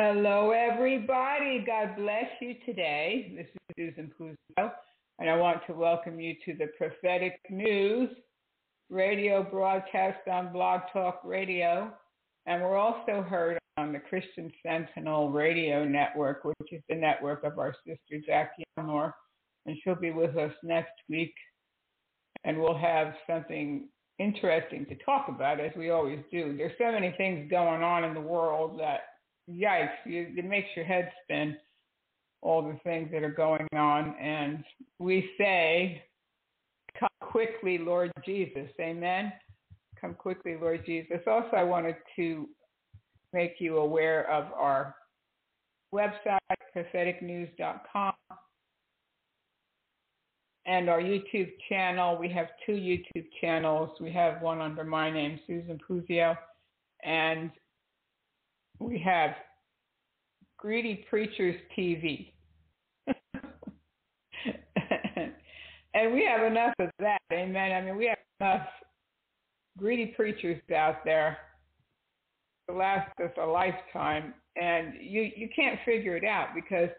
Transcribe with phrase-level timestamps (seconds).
[0.00, 1.64] Hello, everybody.
[1.66, 3.32] God bless you today.
[3.36, 4.70] This is Susan Puzio,
[5.18, 8.08] and I want to welcome you to the Prophetic News
[8.90, 11.92] radio broadcast on Blog Talk Radio.
[12.46, 17.58] And we're also heard on the Christian Sentinel Radio Network, which is the network of
[17.58, 19.12] our sister Jackie Elmore.
[19.66, 21.34] And she'll be with us next week.
[22.44, 23.88] And we'll have something
[24.20, 26.56] interesting to talk about, as we always do.
[26.56, 29.00] There's so many things going on in the world that,
[29.50, 31.56] yikes, it makes your head spin,
[32.42, 34.14] all the things that are going on.
[34.20, 34.64] And
[34.98, 36.02] we say,
[36.98, 38.68] Come quickly, Lord Jesus.
[38.80, 39.32] Amen.
[40.00, 41.18] Come quickly, Lord Jesus.
[41.26, 42.48] Also, I wanted to
[43.32, 44.94] make you aware of our
[45.94, 46.38] website,
[46.76, 48.12] propheticnews.com,
[50.66, 52.18] and our YouTube channel.
[52.18, 53.90] We have two YouTube channels.
[54.00, 56.36] We have one under my name, Susan Puzio,
[57.04, 57.50] and
[58.78, 59.30] we have
[60.56, 62.32] Greedy Preachers TV.
[65.94, 67.20] and we have enough of that.
[67.32, 67.72] Amen.
[67.72, 68.66] I mean, we have enough
[69.78, 71.38] greedy preachers out there
[72.68, 76.90] to last us a lifetime, and you you can't figure it out because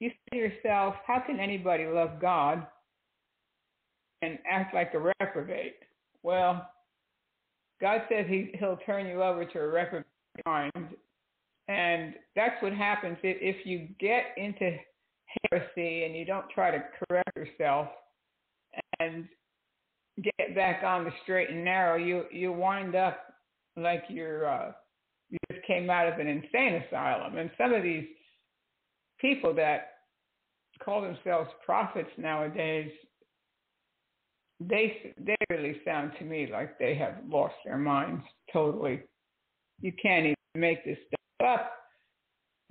[0.00, 2.66] you say to yourself, how can anybody love God
[4.22, 5.76] and act like a reprobate?
[6.22, 6.68] Well,
[7.80, 10.06] God says he, He'll turn you over to a reprobate
[11.68, 14.76] and that's what happens if, if you get into
[15.50, 17.88] heresy and you don't try to correct yourself
[19.00, 19.26] and
[20.22, 23.20] get back on the straight and narrow, you you wind up
[23.76, 24.72] like you're uh,
[25.30, 27.36] you just came out of an insane asylum.
[27.36, 28.06] And some of these
[29.20, 29.90] people that
[30.82, 32.90] call themselves prophets nowadays,
[34.60, 39.02] they they really sound to me like they have lost their minds totally.
[39.80, 41.72] You can't even make this stuff up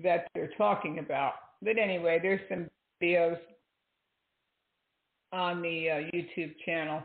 [0.03, 1.34] that they're talking about.
[1.62, 2.68] But anyway, there's some
[3.01, 3.38] videos
[5.34, 7.01] on the uh, YouTube channel.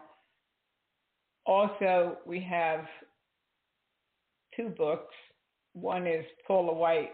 [1.46, 2.84] Also, we have
[4.56, 5.14] two books.
[5.74, 7.12] One is Paula White,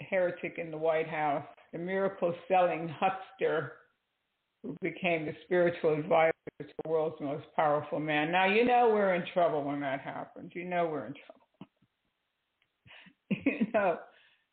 [0.00, 3.72] Heretic in the White House, the miracle selling huckster
[4.62, 8.30] who became the spiritual advisor to the world's most powerful man.
[8.30, 10.52] Now, you know we're in trouble when that happens.
[10.54, 11.41] You know we're in trouble.
[13.44, 13.98] you know,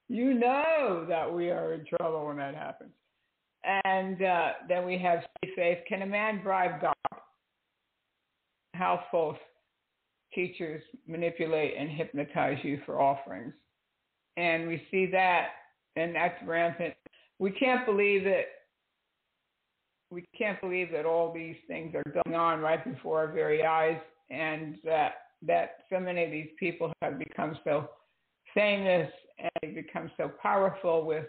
[0.07, 2.91] you know that we are in trouble when that happens.
[3.63, 5.19] And uh, then we have
[5.55, 5.79] faith.
[5.87, 6.93] Can a man bribe God?
[8.73, 9.37] How false
[10.33, 13.53] teachers manipulate and hypnotize you for offerings.
[14.37, 15.47] And we see that,
[15.95, 16.93] and that's rampant.
[17.39, 18.47] We can't believe it.
[20.11, 23.99] We can't believe that all these things are going on right before our very eyes,
[24.29, 25.13] and that
[25.45, 27.89] that so many of these people have become so
[28.53, 31.25] famous and they become so powerful with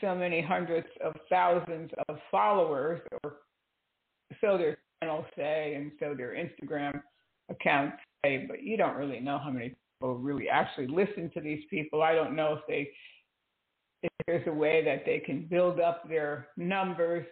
[0.00, 3.36] so many hundreds of thousands of followers, or
[4.40, 7.00] so their channels say, and so their Instagram
[7.50, 8.46] accounts say.
[8.48, 12.02] But you don't really know how many people really actually listen to these people.
[12.02, 12.90] I don't know if they
[14.02, 17.26] if there's a way that they can build up their numbers.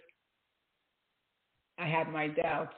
[1.78, 2.74] I have my doubts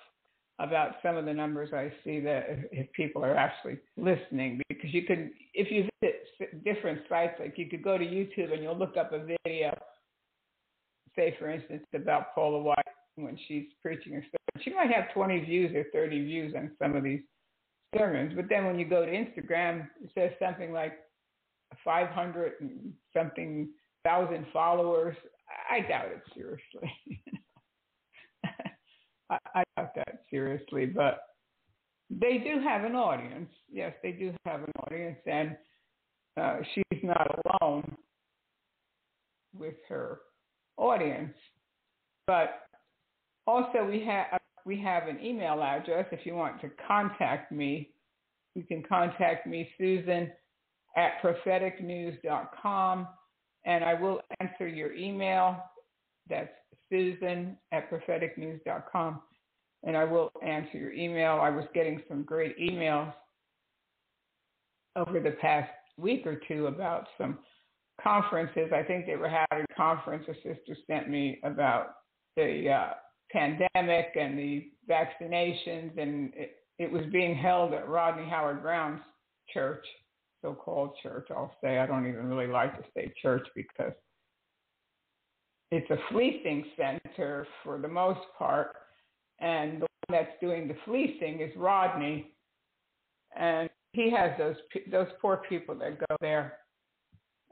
[0.58, 5.02] about some of the numbers I see that if people are actually listening, because you
[5.02, 8.96] can, if you visit different sites, like you could go to YouTube and you'll look
[8.96, 9.76] up a video,
[11.14, 12.78] say for instance about Paula White
[13.16, 14.64] when she's preaching her sermon.
[14.64, 17.20] She might have 20 views or 30 views on some of these
[17.96, 20.94] sermons, but then when you go to Instagram, it says something like
[21.84, 23.68] 500 and something
[24.04, 25.16] thousand followers.
[25.70, 27.22] I doubt it seriously.
[29.30, 31.20] I, I doubt that seriously, but
[32.10, 33.50] they do have an audience.
[33.70, 35.56] Yes, they do have an audience, and
[36.40, 37.26] uh, she's not
[37.60, 37.96] alone
[39.56, 40.20] with her
[40.76, 41.34] audience.
[42.26, 42.62] But
[43.46, 46.06] also, we have we have an email address.
[46.12, 47.90] If you want to contact me,
[48.54, 50.30] you can contact me, Susan,
[50.96, 53.08] at propheticnews.com.
[53.64, 55.62] and I will answer your email.
[56.28, 56.50] That's
[56.90, 59.20] Susan at propheticnews.com.
[59.84, 61.38] And I will answer your email.
[61.40, 63.12] I was getting some great emails
[64.96, 67.38] over the past week or two about some
[68.02, 68.70] conferences.
[68.74, 70.24] I think they were having a conference.
[70.28, 71.94] A sister sent me about
[72.36, 72.94] the uh,
[73.30, 79.00] pandemic and the vaccinations, and it, it was being held at Rodney Howard Browne's
[79.52, 79.84] church,
[80.42, 81.28] so-called church.
[81.30, 83.92] I'll say I don't even really like to say church because
[85.70, 88.68] it's a fleecing center for the most part,
[89.40, 92.32] and the one that's doing the fleecing is Rodney,
[93.38, 94.56] and he has those
[94.90, 96.58] those poor people that go there.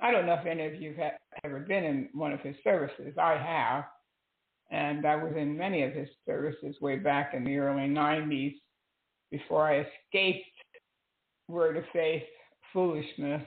[0.00, 1.12] I don't know if any of you have
[1.44, 3.14] ever been in one of his services.
[3.18, 3.84] I have,
[4.70, 8.54] and I was in many of his services way back in the early '90s
[9.30, 10.46] before I escaped
[11.48, 12.22] word of faith
[12.72, 13.42] foolishness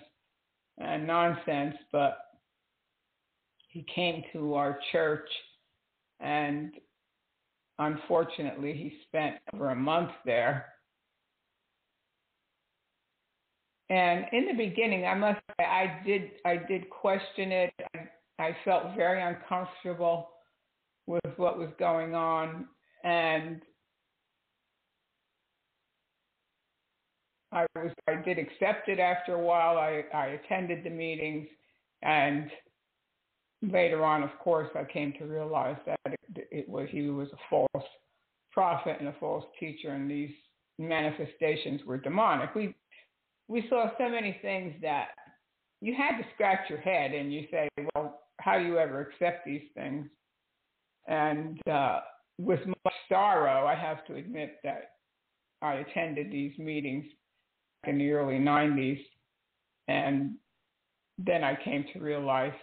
[0.77, 1.75] and nonsense.
[1.91, 2.17] But
[3.67, 5.29] he came to our church
[6.19, 6.73] and
[7.79, 10.65] unfortunately he spent over a month there.
[13.89, 17.73] And in the beginning i must say i did i did question it.
[17.95, 18.09] I,
[18.43, 20.29] I felt very uncomfortable
[21.07, 22.67] with what was going on.
[23.03, 23.61] And
[27.51, 29.77] I was I did accept it after a while.
[29.77, 31.47] I, I attended the meetings
[32.03, 32.51] and
[33.61, 37.37] later on, of course, I came to realize that it, it was he was a
[37.49, 37.85] false
[38.51, 40.31] prophet and a false teacher, and these
[40.77, 42.55] manifestations were demonic.
[42.55, 42.75] We
[43.47, 45.09] we saw so many things that
[45.81, 49.45] you had to scratch your head and you say, well, how do you ever accept
[49.45, 50.07] these things?
[51.07, 52.01] And uh,
[52.37, 54.91] with much sorrow, I have to admit that
[55.61, 57.05] I attended these meetings
[57.87, 58.99] in the early 90s,
[59.87, 60.35] and
[61.17, 62.53] then I came to realize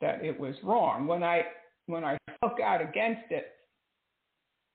[0.00, 1.06] that it was wrong.
[1.06, 1.42] When I
[1.86, 3.46] when I spoke out against it,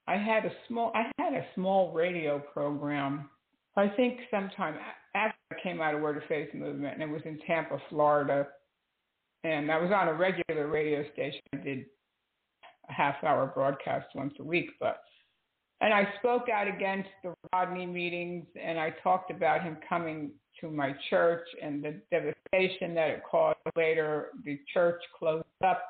[0.07, 3.29] I had a small I had a small radio program.
[3.77, 4.75] I think sometime
[5.15, 8.47] after I came out of Word of Faith movement, and it was in Tampa, Florida,
[9.43, 11.41] and I was on a regular radio station.
[11.53, 11.85] I did
[12.89, 15.01] a half hour broadcast once a week, but
[15.81, 20.69] and I spoke out against the Rodney meetings, and I talked about him coming to
[20.69, 23.57] my church and the devastation that it caused.
[23.75, 25.83] Later, the church closed up.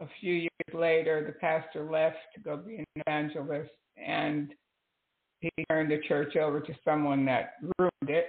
[0.00, 4.54] A few years later, the pastor left to go be an evangelist, and
[5.40, 8.28] he turned the church over to someone that ruined it,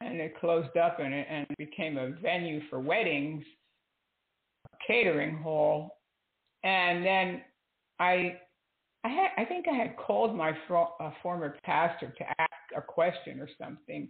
[0.00, 3.44] and it closed up and it and became a venue for weddings,
[4.72, 5.98] a catering hall,
[6.64, 7.42] and then
[7.98, 8.38] I
[9.04, 13.40] I had, I think I had called my uh, former pastor to ask a question
[13.40, 14.08] or something,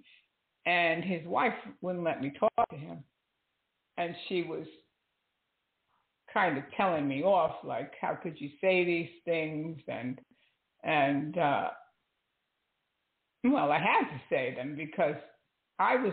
[0.69, 2.99] and his wife wouldn't let me talk to him,
[3.97, 4.67] and she was
[6.33, 10.21] kind of telling me off, like, "How could you say these things?" and
[10.85, 11.71] and uh,
[13.45, 15.17] well, I had to say them because
[15.79, 16.13] I was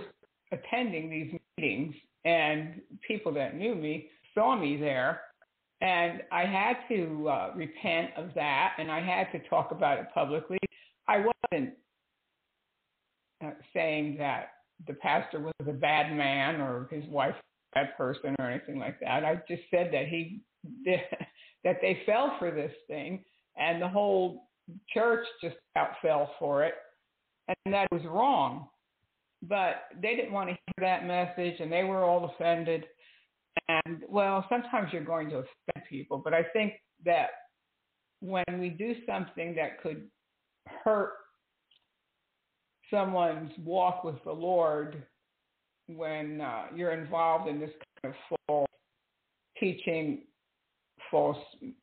[0.52, 5.22] attending these meetings, and people that knew me saw me there
[5.82, 10.08] and I had to uh, repent of that, and I had to talk about it
[10.14, 10.58] publicly.
[11.08, 11.74] I wasn't
[13.44, 14.52] Uh, saying that
[14.88, 17.36] the pastor was a bad man or his wife
[17.74, 19.26] a bad person or anything like that.
[19.26, 20.40] I just said that he
[21.66, 23.26] that they fell for this thing,
[23.58, 24.48] and the whole
[24.94, 25.58] church just
[26.02, 26.76] fell for it,
[27.48, 28.70] and that was wrong.
[29.44, 32.86] But they didn't want to hear that message, and they were all offended.
[33.68, 36.74] And well, sometimes you're going to offend people, but I think
[37.04, 37.32] that
[38.22, 40.08] when we do something that could
[40.84, 41.12] hurt
[42.90, 45.04] someone's walk with the Lord,
[45.88, 48.70] when uh, you're involved in this kind of false
[49.60, 50.24] teaching,
[51.12, 51.38] false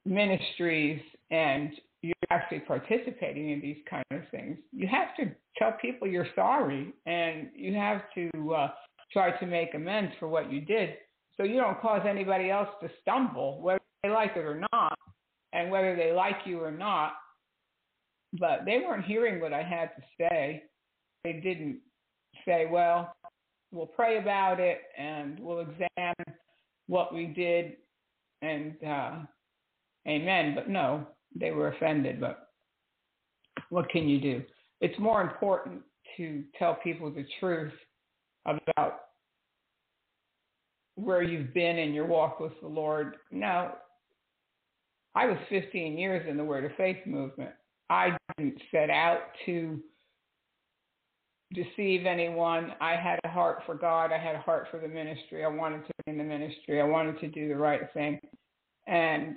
[0.05, 1.71] ministries, and
[2.03, 6.93] you're actually participating in these kind of things, you have to tell people you're sorry
[7.07, 8.69] and you have to uh,
[9.13, 10.97] try to make amends for what you did
[11.37, 14.99] so you don't cause anybody else to stumble, whether they like it or not,
[15.53, 17.15] and whether they like you or not.
[18.39, 20.63] But they weren't hearing what I had to say.
[21.25, 21.79] They didn't
[22.45, 23.15] say, well,
[23.71, 26.39] we'll pray about it and we'll examine
[26.89, 27.77] what we did
[28.43, 29.13] and uh,
[30.07, 30.55] amen.
[30.55, 32.21] But no, they were offended.
[32.21, 32.49] But
[33.71, 34.43] what can you do?
[34.81, 35.83] It's more important
[36.17, 37.73] to tell people the truth
[38.45, 39.01] about
[40.97, 43.17] where you've been in your walk with the Lord.
[43.31, 43.75] Now,
[45.15, 47.53] I was 15 years in the Word of Faith movement.
[47.91, 49.81] I didn't set out to
[51.55, 52.73] deceive anyone.
[52.81, 54.13] I had a heart for God.
[54.13, 55.45] I had a heart for the ministry.
[55.45, 56.81] I wanted to be in the ministry.
[56.81, 58.19] I wanted to do the right thing.
[58.87, 59.37] And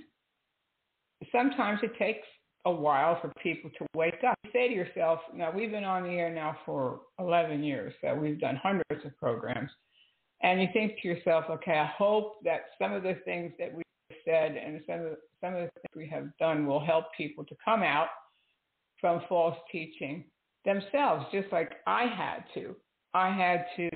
[1.31, 2.27] sometimes it takes
[2.65, 4.35] a while for people to wake up.
[4.43, 8.15] You say to yourself, now we've been on the air now for 11 years, so
[8.15, 9.69] we've done hundreds of programs.
[10.41, 13.83] And you think to yourself, okay, I hope that some of the things that we
[14.25, 17.55] said and some of, some of the things we have done will help people to
[17.63, 18.07] come out
[18.99, 20.25] from false teaching
[20.65, 22.75] themselves, just like I had to.
[23.13, 23.89] I had to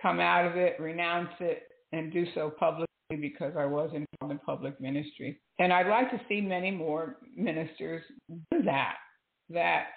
[0.00, 2.86] come out of it, renounce it, and do so publicly
[3.20, 5.40] because I was involved in public ministry.
[5.58, 8.96] And I'd like to see many more ministers do that.
[9.50, 9.88] That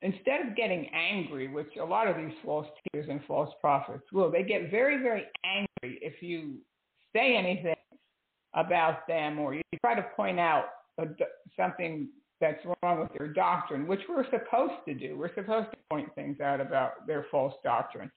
[0.00, 4.30] instead of getting angry, which a lot of these false teachers and false prophets will,
[4.30, 6.54] they get very, very angry if you
[7.14, 7.74] say anything
[8.54, 10.64] about them or you try to point out
[11.56, 12.08] something
[12.40, 15.16] that's wrong with their doctrine, which we're supposed to do.
[15.16, 18.10] We're supposed to point things out about their false doctrine.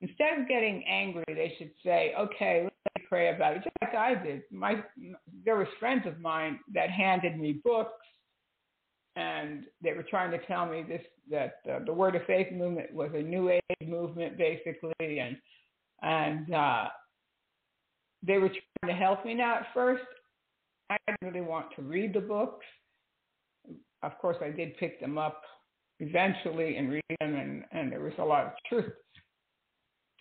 [0.00, 3.94] Instead of getting angry, they should say, "Okay, let me pray about it." Just like
[3.94, 4.42] I did.
[4.50, 4.82] My
[5.44, 8.04] there was friends of mine that handed me books,
[9.16, 12.92] and they were trying to tell me this that uh, the Word of Faith movement
[12.92, 15.38] was a New Age movement, basically, and
[16.02, 16.88] and uh,
[18.22, 19.32] they were trying to help me.
[19.32, 20.04] Now, at first,
[20.90, 22.66] I didn't really want to read the books
[24.04, 25.42] of course, I did pick them up
[26.00, 28.92] eventually and read them, and, and there was a lot of truth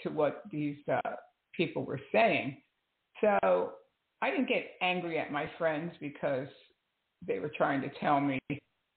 [0.01, 1.11] to what these uh,
[1.55, 2.57] people were saying.
[3.21, 3.73] So
[4.21, 6.47] I didn't get angry at my friends because
[7.25, 8.39] they were trying to tell me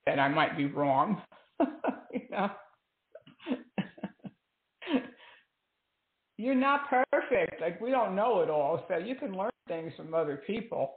[0.07, 1.23] that I might be wrong.
[2.13, 2.51] you know,
[6.39, 7.61] you're not perfect.
[7.61, 10.95] Like we don't know it all, so you can learn things from other people.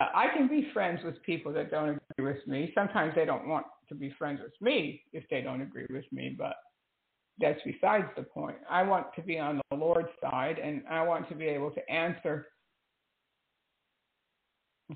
[0.00, 2.72] I can be friends with people that don't with me.
[2.74, 6.34] Sometimes they don't want to be friends with me if they don't agree with me,
[6.36, 6.54] but
[7.40, 8.56] that's besides the point.
[8.68, 11.90] I want to be on the Lord's side and I want to be able to
[11.90, 12.48] answer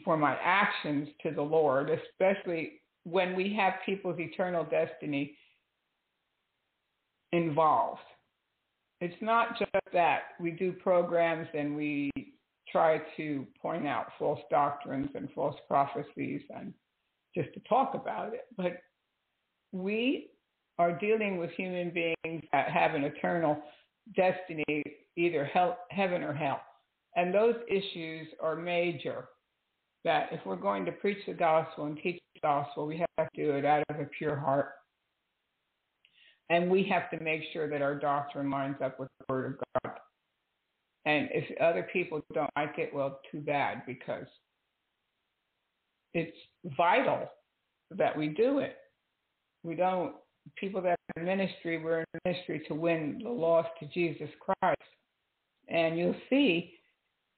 [0.04, 5.36] for my actions to the Lord, especially when we have people's eternal destiny
[7.32, 8.00] involved.
[9.00, 12.10] It's not just that we do programs and we
[12.70, 16.72] try to point out false doctrines and false prophecies and
[17.34, 18.46] just to talk about it.
[18.56, 18.78] But
[19.72, 20.30] we
[20.78, 23.58] are dealing with human beings that have an eternal
[24.16, 24.82] destiny,
[25.16, 26.60] either hell, heaven or hell.
[27.16, 29.26] And those issues are major.
[30.04, 33.42] That if we're going to preach the gospel and teach the gospel, we have to
[33.42, 34.72] do it out of a pure heart.
[36.50, 39.82] And we have to make sure that our doctrine lines up with the Word of
[39.82, 39.96] God.
[41.06, 44.26] And if other people don't like it, well, too bad because
[46.14, 46.36] it's
[46.76, 47.28] vital
[47.90, 48.76] that we do it.
[49.62, 50.14] We don't,
[50.56, 54.80] people that are in ministry, we're in ministry to win the lost to Jesus Christ.
[55.68, 56.74] And you'll see,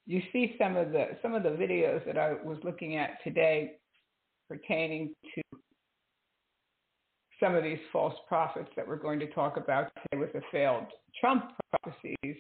[0.06, 3.72] you see some of the some of the videos that I was looking at today
[4.48, 5.42] pertaining to
[7.40, 10.86] some of these false prophets that we're going to talk about today with the failed
[11.20, 12.36] Trump prophecies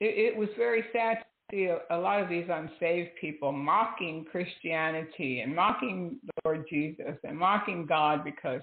[0.00, 1.18] it, it was very sad
[1.50, 7.16] see a, a lot of these unsaved people mocking Christianity and mocking the Lord Jesus
[7.22, 8.62] and mocking God because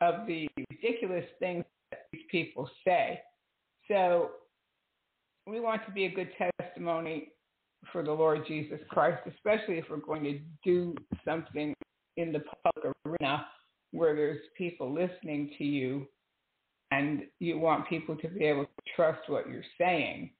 [0.00, 3.20] of the ridiculous things that these people say.
[3.88, 4.30] So
[5.46, 7.28] we want to be a good testimony
[7.90, 11.74] for the Lord Jesus Christ, especially if we're going to do something
[12.16, 13.46] in the public arena
[13.90, 16.06] where there's people listening to you
[16.90, 20.30] and you want people to be able to trust what you're saying.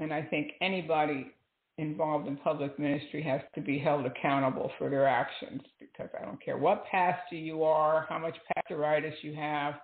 [0.00, 1.32] And I think anybody
[1.78, 6.42] involved in public ministry has to be held accountable for their actions because I don't
[6.42, 9.74] care what pastor you are, how much pastoritis you have,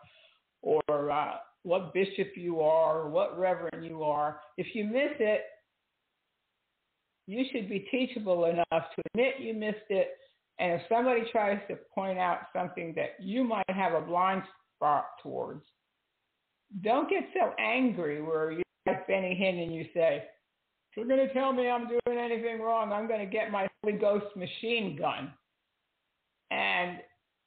[0.62, 4.40] or uh, what bishop you are, or what reverend you are.
[4.56, 5.42] If you miss it,
[7.26, 10.09] you should be teachable enough to admit you missed it.
[10.59, 14.42] And if somebody tries to point out something that you might have a blind
[14.76, 15.64] spot towards.
[16.83, 20.24] Don't get so angry where you like Benny Hinn and you say,
[20.90, 23.68] if you're going to tell me I'm doing anything wrong, I'm going to get my
[23.82, 25.32] Holy Ghost machine gun.
[26.50, 26.98] And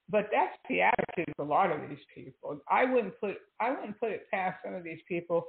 [0.09, 2.59] but that's the attitude of a lot of these people.
[2.69, 5.45] I wouldn't put I wouldn't put it past some of these people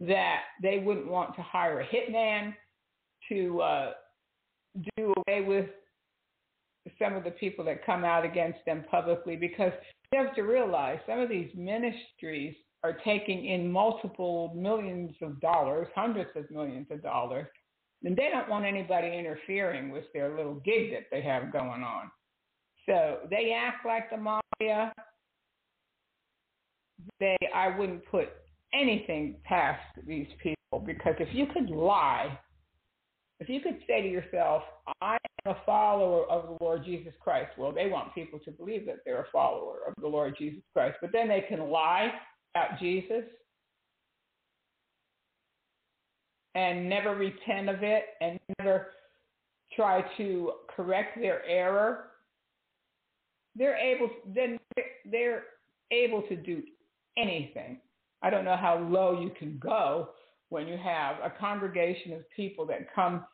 [0.00, 2.54] that they wouldn't want to hire a hitman
[3.28, 3.92] to uh,
[4.96, 5.66] do away with
[6.98, 9.72] some of the people that come out against them publicly because
[10.12, 12.54] you have to realize some of these ministries
[12.84, 17.46] are taking in multiple millions of dollars, hundreds of millions of dollars,
[18.04, 22.10] and they don't want anybody interfering with their little gig that they have going on.
[22.86, 24.92] So they act like the mafia.
[27.20, 28.28] They, I wouldn't put
[28.74, 32.36] anything past these people because if you could lie,
[33.38, 34.62] if you could say to yourself,
[35.00, 38.86] I am a follower of the Lord Jesus Christ, well, they want people to believe
[38.86, 42.12] that they're a follower of the Lord Jesus Christ, but then they can lie
[42.54, 43.24] about Jesus
[46.54, 48.88] and never repent of it and never
[49.74, 52.08] try to correct their error,
[53.56, 54.58] they're able then
[55.10, 55.44] they're
[55.90, 56.62] able to do
[57.16, 57.78] anything.
[58.22, 60.10] I don't know how low you can go
[60.48, 63.24] when you have a congregation of people that come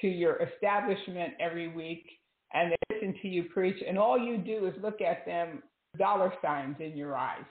[0.00, 2.04] to your establishment every week
[2.52, 5.62] and they listen to you preach and all you do is look at them
[5.98, 7.44] dollar signs in your eyes.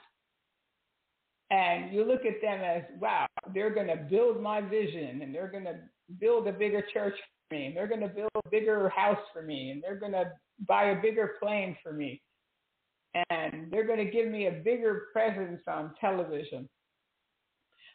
[1.50, 5.50] And you look at them as, wow, they're going to build my vision and they're
[5.50, 5.76] going to
[6.20, 7.14] build a bigger church
[7.48, 10.12] for me and they're going to build a bigger house for me and they're going
[10.12, 10.30] to
[10.66, 12.20] buy a bigger plane for me
[13.30, 16.68] and they're going to give me a bigger presence on television.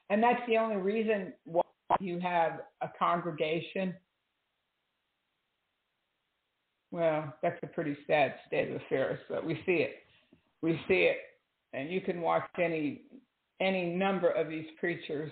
[0.10, 1.64] And that's the only reason why
[2.00, 3.94] you have a congregation.
[6.92, 9.96] Well, that's a pretty sad state of affairs, but we see it.
[10.62, 11.18] We see it.
[11.74, 13.02] And you can watch any
[13.64, 15.32] any number of these preachers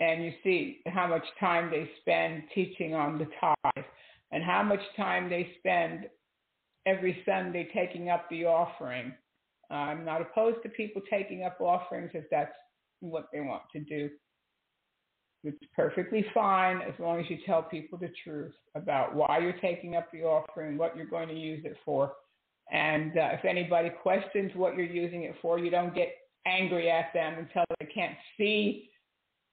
[0.00, 3.84] and you see how much time they spend teaching on the tithe
[4.32, 6.06] and how much time they spend
[6.86, 9.12] every Sunday taking up the offering.
[9.70, 12.52] I'm not opposed to people taking up offerings if that's
[13.00, 14.10] what they want to do.
[15.44, 19.94] It's perfectly fine as long as you tell people the truth about why you're taking
[19.94, 22.12] up the offering, what you're going to use it for.
[22.72, 26.08] And uh, if anybody questions what you're using it for, you don't get
[26.46, 28.90] angry at them them they can't see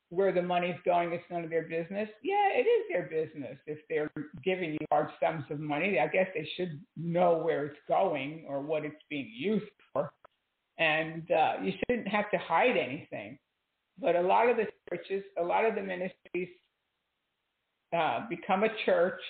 [0.09, 2.09] where the money's going, it's none of their business.
[2.21, 3.57] Yeah, it is their business.
[3.65, 4.11] If they're
[4.43, 8.59] giving you large sums of money, I guess they should know where it's going or
[8.59, 10.11] what it's being used for.
[10.77, 13.39] And uh, you shouldn't have to hide anything.
[14.01, 16.49] But a lot of the churches, a lot of the ministries
[17.95, 19.21] uh, become a church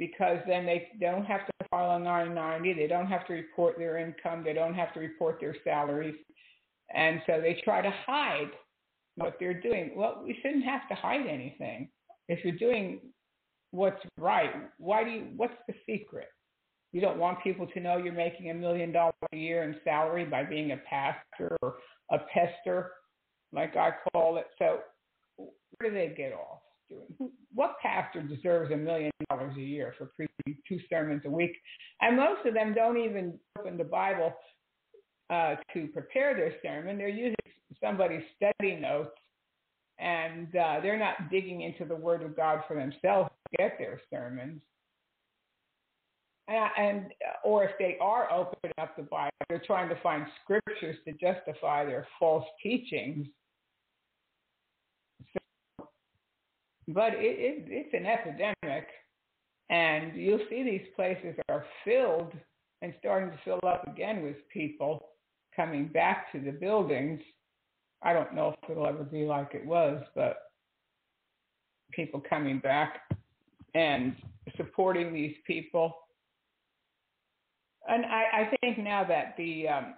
[0.00, 2.72] because then they, don't have to file a 990.
[2.72, 4.42] They don't have to report their income.
[4.42, 6.16] They don't have to report their salaries.
[6.92, 8.50] And so they try to hide
[9.16, 9.92] what they're doing.
[9.94, 11.90] Well, we shouldn't have to hide anything.
[12.28, 13.00] If you're doing
[13.72, 16.28] what's right, why do you, what's the secret?
[16.92, 20.24] You don't want people to know you're making a million dollars a year in salary
[20.24, 21.74] by being a pastor or
[22.10, 22.92] a pester,
[23.52, 24.46] like I call it.
[24.58, 24.78] So
[25.36, 26.62] where do they get off?
[27.54, 31.56] What pastor deserves a million dollars a year for preaching two sermons a week?
[32.00, 34.32] And most of them don't even open the Bible
[35.30, 36.98] uh, to prepare their sermon.
[36.98, 37.36] They're using
[37.80, 39.10] somebody's study notes
[40.00, 44.00] and uh, they're not digging into the Word of God for themselves to get their
[44.10, 44.62] sermons.
[46.48, 47.06] And, and
[47.44, 51.84] or if they are opening up the Bible, they're trying to find scriptures to justify
[51.84, 53.26] their false teachings.
[56.92, 58.88] But it, it, it's an epidemic,
[59.68, 62.32] and you'll see these places are filled
[62.82, 65.10] and starting to fill up again with people
[65.54, 67.20] coming back to the buildings
[68.02, 70.38] I don't know if it'll ever be like it was, but
[71.92, 73.00] people coming back
[73.74, 74.16] and
[74.56, 75.94] supporting these people.
[77.88, 79.94] And I, I think now that the um,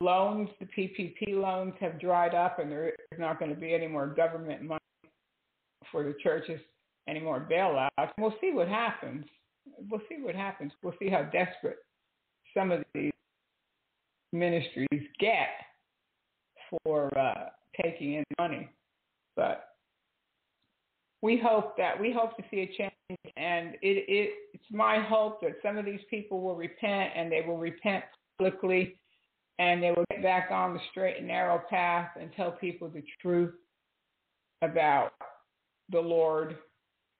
[0.00, 3.86] loans, the PPP loans have dried up and there is not going to be any
[3.86, 4.81] more government money
[5.92, 6.60] for the churches,
[7.08, 9.24] any more bailouts, we'll see what happens.
[9.90, 10.72] We'll see what happens.
[10.82, 11.78] We'll see how desperate
[12.56, 13.12] some of these
[14.32, 15.48] ministries get
[16.84, 17.50] for uh,
[17.80, 18.68] taking in money.
[19.36, 19.68] But
[21.22, 25.40] we hope that we hope to see a change, and it, it it's my hope
[25.42, 28.04] that some of these people will repent and they will repent
[28.38, 28.98] publicly,
[29.58, 33.02] and they will get back on the straight and narrow path and tell people the
[33.20, 33.54] truth
[34.62, 35.12] about
[35.92, 36.56] the Lord,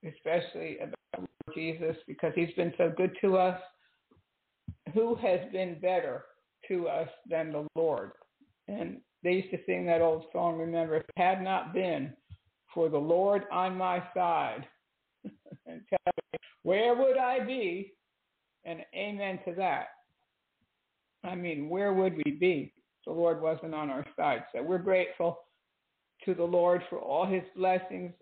[0.06, 3.60] especially about Jesus, because He's been so good to us.
[4.94, 6.24] Who has been better
[6.68, 8.12] to us than the Lord?
[8.68, 12.12] And they used to sing that old song, remember, if it had not been
[12.74, 14.66] for the Lord on my side,
[15.66, 17.94] and tell me, where would I be?
[18.64, 19.86] And amen to that.
[21.24, 22.72] I mean, where would we be?
[22.76, 24.44] If the Lord wasn't on our side.
[24.54, 25.38] So we're grateful
[26.24, 28.12] to the Lord for all his blessings,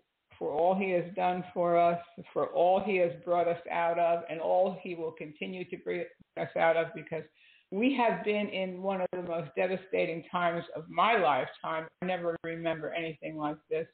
[0.41, 1.99] for all he has done for us,
[2.33, 6.03] for all he has brought us out of, and all he will continue to bring
[6.35, 7.21] us out of because
[7.69, 11.85] we have been in one of the most devastating times of my lifetime.
[12.01, 13.85] I never remember anything like this.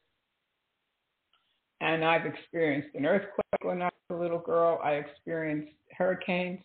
[1.82, 4.80] And I've experienced an earthquake when I was a little girl.
[4.82, 6.62] I experienced hurricanes.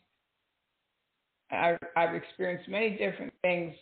[1.51, 3.75] I've, I've experienced many different things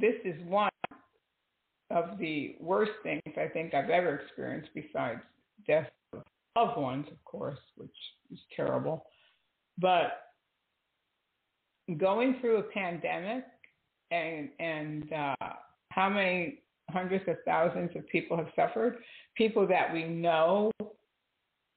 [0.00, 0.70] this is one
[1.94, 5.20] of the worst things I think I've ever experienced besides
[5.66, 6.22] death of
[6.56, 7.94] loved ones, of course, which
[8.32, 9.06] is terrible.
[9.78, 10.32] But
[11.96, 13.44] going through a pandemic
[14.10, 15.46] and and uh,
[15.90, 18.98] how many hundreds of thousands of people have suffered,
[19.36, 20.70] people that we know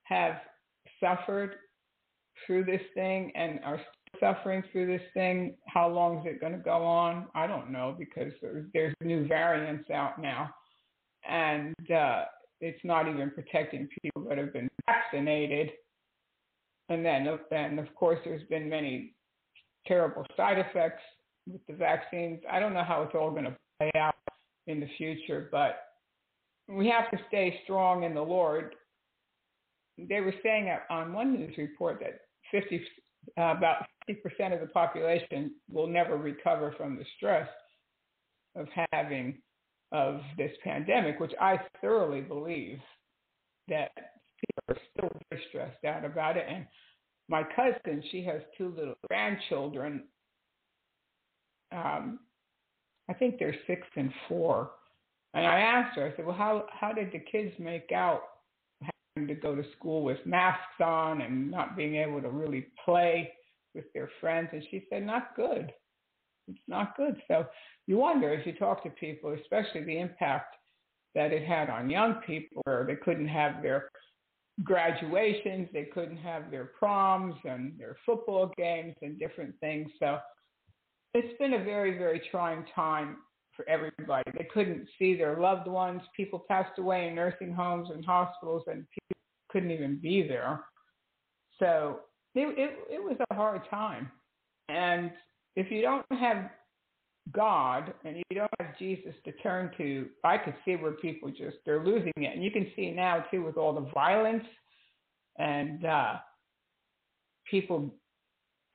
[0.04, 0.38] have
[1.00, 1.56] suffered
[2.46, 3.80] through this thing and are
[4.20, 5.56] suffering through this thing.
[5.68, 7.28] How long is it going to go on?
[7.36, 10.50] I don't know because there's, there's new variants out now,
[11.30, 12.24] and uh,
[12.62, 15.72] it's not even protecting people that have been vaccinated.
[16.90, 19.14] And then, and of course, there's been many
[19.86, 21.02] terrible side effects
[21.52, 22.40] with the vaccines.
[22.50, 24.16] I don't know how it's all going to play out
[24.68, 25.80] in the future, but
[26.68, 28.76] we have to stay strong in the Lord.
[29.98, 32.82] They were saying on one news report that 50,
[33.38, 37.48] uh, about 50% of the population will never recover from the stress
[38.56, 39.42] of having
[39.92, 42.80] of this pandemic, which I thoroughly believe
[43.70, 46.46] that people are still very stressed out about it.
[46.50, 46.66] And
[47.30, 50.04] my cousin, she has two little grandchildren.
[51.72, 52.20] Um,
[53.10, 54.72] I think they're six and four.
[55.34, 58.22] And I asked her, I said, well, how, how did the kids make out
[59.26, 63.32] to go to school with masks on and not being able to really play
[63.74, 64.50] with their friends?
[64.52, 65.72] And she said, not good.
[66.48, 67.20] It's not good.
[67.28, 67.46] So
[67.88, 70.56] you wonder as you talk to people, especially the impact
[71.16, 73.90] that it had on young people where they couldn't have their
[74.64, 79.90] graduations, they couldn't have their proms and their football games and different things.
[80.00, 80.20] So
[81.14, 83.18] it's been a very, very trying time
[83.58, 84.24] for everybody.
[84.38, 86.02] They couldn't see their loved ones.
[86.16, 89.18] People passed away in nursing homes and hospitals, and people
[89.50, 90.62] couldn't even be there.
[91.60, 92.02] So
[92.36, 94.10] it, it, it was a hard time.
[94.70, 95.12] And
[95.56, 96.50] if you don't have
[97.34, 101.58] God and you don't have Jesus to turn to, I could see where people just
[101.66, 104.46] they're losing it, and you can see now too with all the violence
[105.38, 106.14] and uh,
[107.50, 107.94] people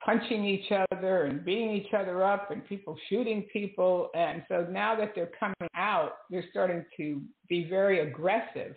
[0.05, 4.09] punching each other and beating each other up and people shooting people.
[4.15, 8.75] And so now that they're coming out, they're starting to be very aggressive.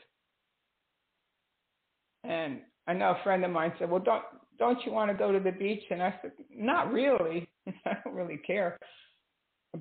[2.25, 4.25] And I know a friend of mine said, "Well, don't
[4.59, 7.49] don't you want to go to the beach?" And I said, "Not really.
[7.85, 8.79] I don't really care."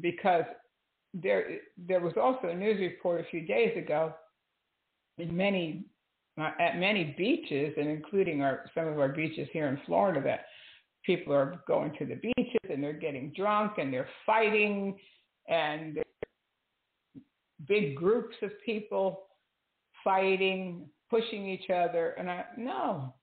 [0.01, 0.43] because
[1.13, 4.13] there there was also a news report a few days ago
[5.17, 5.85] in many
[6.39, 10.45] uh, at many beaches and including our some of our beaches here in Florida that
[11.05, 14.97] people are going to the beaches and they're getting drunk and they're fighting
[15.47, 15.99] and
[17.67, 19.27] big groups of people
[20.03, 22.15] fighting pushing each other.
[22.17, 23.13] And I no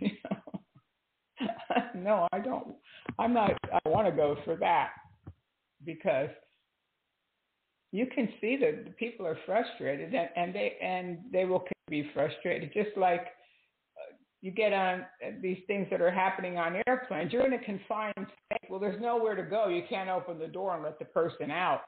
[1.94, 2.74] no I don't
[3.18, 4.90] I'm not I want to go for that
[5.84, 6.30] because
[7.92, 12.08] you can see that the people are frustrated and, and they and they will be
[12.14, 13.26] frustrated just like
[14.42, 15.04] you get on
[15.42, 18.70] these things that are happening on airplanes you're in a confined space.
[18.70, 19.68] Well there's nowhere to go.
[19.68, 21.82] You can't open the door and let the person out.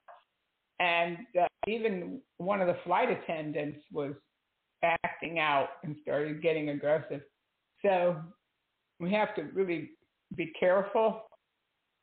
[0.80, 4.14] And uh, even one of the flight attendants was
[4.82, 7.20] acting out and started getting aggressive.
[7.82, 8.16] So
[9.00, 9.90] we have to really
[10.36, 11.22] be careful.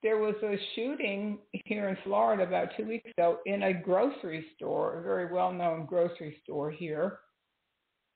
[0.02, 5.00] There was a shooting here in Florida about two weeks ago in a grocery store,
[5.00, 7.20] a very well known grocery store here.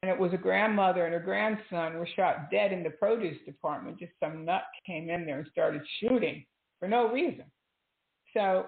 [0.03, 3.97] And it was a grandmother and her grandson were shot dead in the produce department.
[3.97, 6.45] Just some nut came in there and started shooting
[6.77, 7.45] for no reason.
[8.35, 8.65] So,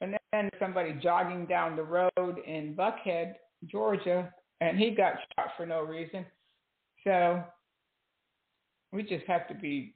[0.00, 3.34] and then somebody jogging down the road in Buckhead,
[3.66, 6.26] Georgia, and he got shot for no reason.
[7.04, 7.44] So,
[8.90, 9.94] we just have to be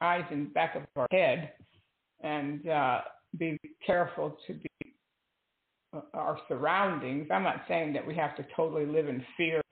[0.00, 1.52] eyes in the back of our head
[2.24, 3.02] and uh,
[3.38, 4.68] be careful to be
[6.14, 7.28] our surroundings.
[7.30, 9.62] I'm not saying that we have to totally live in fear.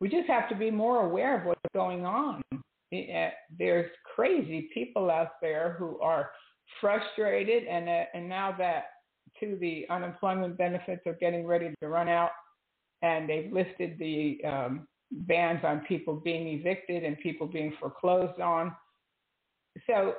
[0.00, 2.42] We just have to be more aware of what's going on.
[2.52, 6.30] Uh, there's crazy people out there who are
[6.80, 8.84] frustrated, and uh, and now that
[9.40, 12.30] to the unemployment benefits are getting ready to run out,
[13.02, 18.74] and they've lifted the um, bans on people being evicted and people being foreclosed on.
[19.86, 20.14] So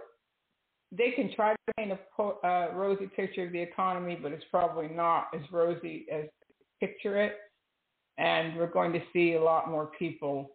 [0.95, 4.87] they can try to paint a uh, rosy picture of the economy, but it's probably
[4.87, 6.25] not as rosy as
[6.79, 7.33] picture it.
[8.17, 10.51] And we're going to see a lot more people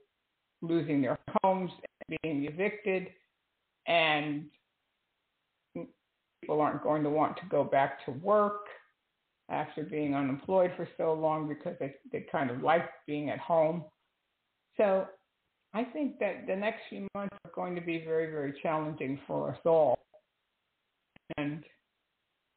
[0.63, 1.71] losing their homes
[2.23, 3.09] being evicted,
[3.87, 4.45] and
[6.41, 8.67] people aren't going to want to go back to work
[9.51, 13.85] after being unemployed for so long because they, they kind of like being at home.
[14.77, 15.07] So
[15.75, 19.51] I think that the next few months are going to be very, very challenging for
[19.51, 19.99] us all.
[21.37, 21.63] And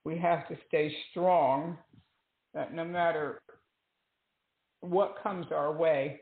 [0.03, 1.77] we have to stay strong
[2.53, 3.41] that no matter
[4.81, 6.21] what comes our way,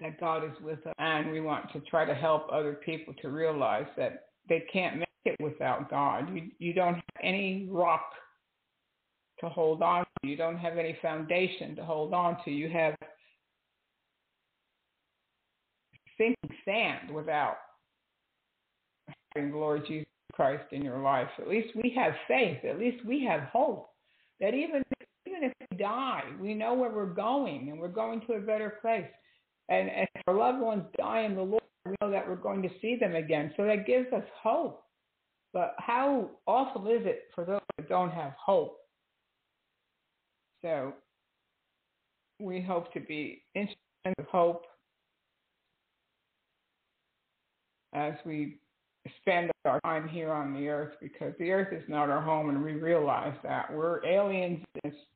[0.00, 0.94] that God is with us.
[0.98, 5.08] And we want to try to help other people to realize that they can't make
[5.24, 6.34] it without God.
[6.34, 8.10] You, you don't have any rock
[9.40, 10.28] to hold on to.
[10.28, 12.50] You don't have any foundation to hold on to.
[12.50, 12.94] You have
[16.18, 17.56] sinking sand without
[19.34, 21.28] having the Lord Jesus Christ in your life.
[21.38, 22.58] At least we have faith.
[22.64, 23.88] At least we have hope
[24.40, 24.82] that even
[25.26, 28.78] even if we die, we know where we're going and we're going to a better
[28.82, 29.06] place.
[29.68, 32.68] And if our loved ones die in the Lord, we know that we're going to
[32.80, 33.52] see them again.
[33.56, 34.82] So that gives us hope.
[35.52, 38.78] But how awful is it for those that don't have hope?
[40.62, 40.94] So
[42.40, 44.64] we hope to be instruments of hope
[47.94, 48.58] as we
[49.20, 52.62] spend our time here on the earth because the earth is not our home and
[52.62, 53.72] we realize that.
[53.72, 54.64] We're aliens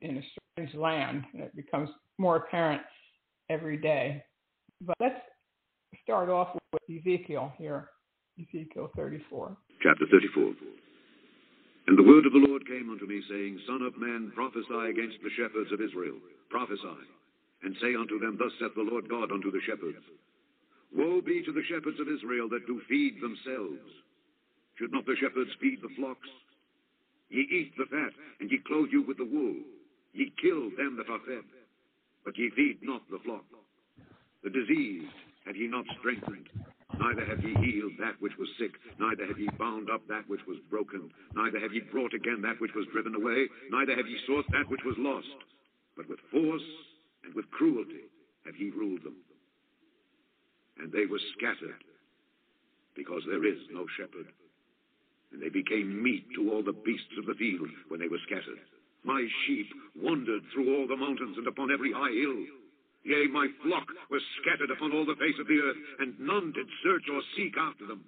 [0.00, 0.22] in a
[0.54, 2.82] strange land and it becomes more apparent
[3.48, 4.24] every day.
[4.80, 5.20] But let's
[6.02, 7.90] start off with Ezekiel here,
[8.38, 9.56] Ezekiel 34.
[9.82, 10.52] Chapter 34.
[11.86, 15.22] And the word of the Lord came unto me, saying, Son of man, prophesy against
[15.22, 16.18] the shepherds of Israel.
[16.50, 16.98] Prophesy,
[17.62, 20.02] and say unto them, Thus saith the Lord God unto the shepherds.
[20.94, 23.80] Woe be to the shepherds of Israel that do feed themselves.
[24.76, 26.28] Should not the shepherds feed the flocks?
[27.30, 29.56] Ye eat the fat, and ye clothe you with the wool.
[30.12, 31.44] Ye kill them that are fed,
[32.24, 33.44] but ye feed not the flock.
[34.42, 35.12] The diseased
[35.44, 36.48] have ye not strengthened,
[36.98, 40.46] neither have ye healed that which was sick, neither have ye bound up that which
[40.46, 44.18] was broken, neither have ye brought again that which was driven away, neither have ye
[44.26, 45.36] sought that which was lost,
[45.96, 46.62] but with force
[47.24, 48.04] and with cruelty
[48.44, 49.16] have ye ruled them
[50.78, 51.82] and they were scattered
[52.94, 54.26] because there is no shepherd.
[55.32, 58.60] And they became meat to all the beasts of the field when they were scattered.
[59.04, 62.42] My sheep wandered through all the mountains and upon every high hill.
[63.04, 66.66] Yea, my flock was scattered upon all the face of the earth, and none did
[66.82, 68.04] search or seek after them.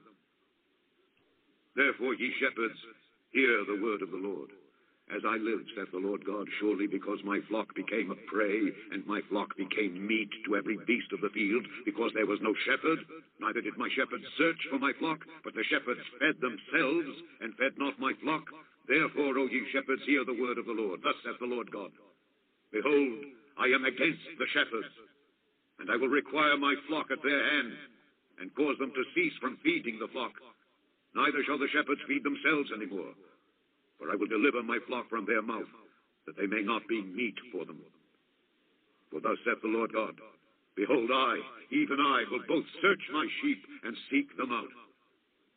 [1.76, 2.78] Therefore, ye shepherds,
[3.30, 4.50] hear the word of the Lord.
[5.08, 8.60] As I live, saith the Lord God, surely because my flock became a prey,
[8.92, 12.52] and my flock became meat to every beast of the field, because there was no
[12.68, 13.00] shepherd,
[13.40, 17.08] neither did my shepherds search for my flock, but the shepherds fed themselves,
[17.40, 18.52] and fed not my flock.
[18.86, 21.00] Therefore, O ye shepherds, hear the word of the Lord.
[21.02, 21.90] Thus saith the Lord God.
[22.70, 23.24] Behold,
[23.56, 24.92] I am against the shepherds,
[25.80, 27.72] and I will require my flock at their hand,
[28.40, 30.32] and cause them to cease from feeding the flock.
[31.16, 33.16] Neither shall the shepherds feed themselves any more
[33.98, 35.68] for I will deliver my flock from their mouth,
[36.26, 37.82] that they may not be meat for them.
[39.10, 40.14] For thus saith the Lord God,
[40.78, 41.42] Behold, I,
[41.74, 44.70] even I, will both search my sheep and seek them out.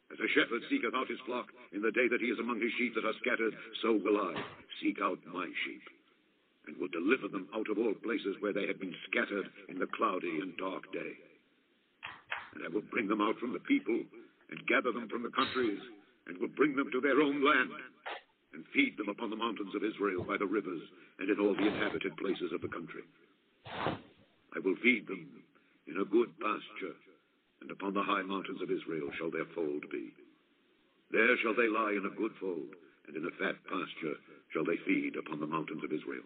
[0.09, 2.73] As a shepherd seeketh out his flock in the day that he is among his
[2.81, 3.53] sheep that are scattered,
[3.85, 4.33] so will I
[4.81, 5.85] seek out my sheep,
[6.65, 9.87] and will deliver them out of all places where they have been scattered in the
[9.93, 11.13] cloudy and dark day.
[12.57, 14.01] And I will bring them out from the people,
[14.49, 15.79] and gather them from the countries,
[16.27, 17.71] and will bring them to their own land
[18.53, 20.81] and feed them upon the mountains of Israel by the rivers
[21.19, 23.03] and in all the inhabited places of the country.
[23.65, 25.43] I will feed them
[25.87, 26.95] in a good pasture,
[27.61, 30.11] and upon the high mountains of Israel shall their fold be.
[31.11, 32.75] There shall they lie in a good fold,
[33.07, 34.19] and in a fat pasture
[34.53, 36.23] shall they feed upon the mountains of Israel.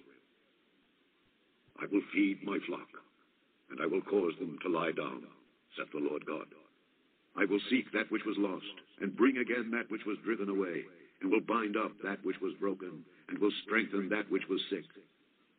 [1.81, 2.89] I will feed my flock,
[3.69, 5.23] and I will cause them to lie down,
[5.77, 6.47] saith the Lord God.
[7.35, 10.85] I will seek that which was lost, and bring again that which was driven away,
[11.21, 14.85] and will bind up that which was broken, and will strengthen that which was sick.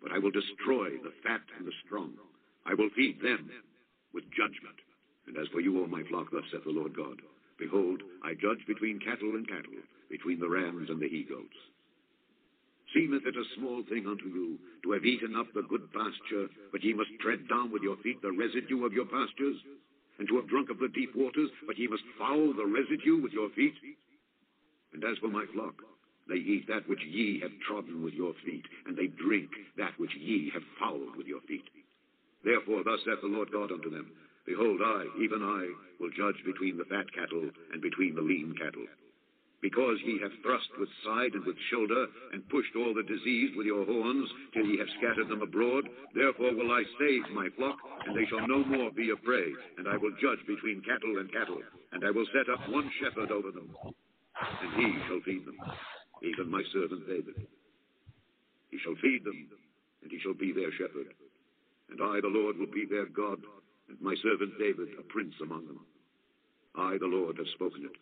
[0.02, 2.12] But I will destroy the fat and the strong.
[2.64, 3.50] I will feed them
[4.12, 4.76] with judgment.
[5.26, 7.20] And as for you, O my flock, thus saith the Lord God,
[7.58, 11.56] Behold, I judge between cattle and cattle, between the rams and the he-goats.
[12.94, 16.84] Seemeth it a small thing unto you to have eaten up the good pasture, but
[16.84, 19.56] ye must tread down with your feet the residue of your pastures?
[20.18, 23.32] And to have drunk of the deep waters, but ye must foul the residue with
[23.32, 23.74] your feet?
[24.92, 25.75] And as for my flock,
[26.29, 30.14] they eat that which ye have trodden with your feet, and they drink that which
[30.16, 31.68] ye have fouled with your feet.
[32.42, 34.11] Therefore thus saith the Lord God unto them,
[34.44, 38.87] Behold, I, even I, will judge between the fat cattle and between the lean cattle.
[39.61, 43.66] Because ye have thrust with side and with shoulder, and pushed all the diseased with
[43.66, 48.16] your horns, till ye have scattered them abroad, therefore will I save my flock, and
[48.16, 51.62] they shall no more be a prey, and I will judge between cattle and cattle,
[51.92, 53.75] and I will set up one shepherd over them
[54.40, 55.57] and he shall feed them,
[56.22, 57.46] even my servant David.
[58.70, 59.49] He shall feed them,
[60.03, 61.14] and he shall be their shepherd.
[61.90, 63.38] And I, the Lord, will be their God,
[63.88, 65.81] and my servant David a prince among them.
[66.75, 67.96] I, the Lord, have spoken it.